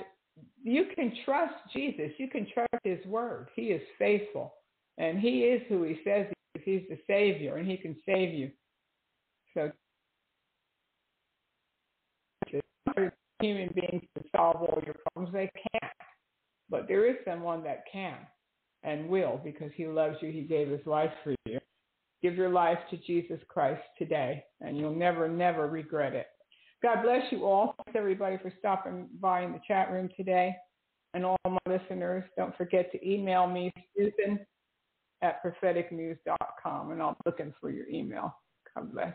[0.62, 2.10] you can trust Jesus.
[2.18, 3.48] You can trust his word.
[3.54, 4.54] He is faithful.
[4.98, 6.64] And he is who he says he is.
[6.64, 8.50] He's the Savior, and he can save you.
[9.54, 9.70] So
[13.40, 15.32] human beings to solve all your problems.
[15.32, 15.92] They can't.
[16.70, 18.16] But there is someone that can
[18.82, 20.30] and will because he loves you.
[20.30, 21.58] He gave his life for you.
[22.22, 26.26] Give your life to Jesus Christ today, and you'll never, never regret it.
[26.82, 27.74] God bless you all.
[27.84, 30.54] Thanks everybody for stopping by in the chat room today.
[31.14, 34.40] And all my listeners, don't forget to email me, Susan
[35.22, 38.36] at propheticnews.com, and I'm looking for your email.
[38.74, 39.14] God bless.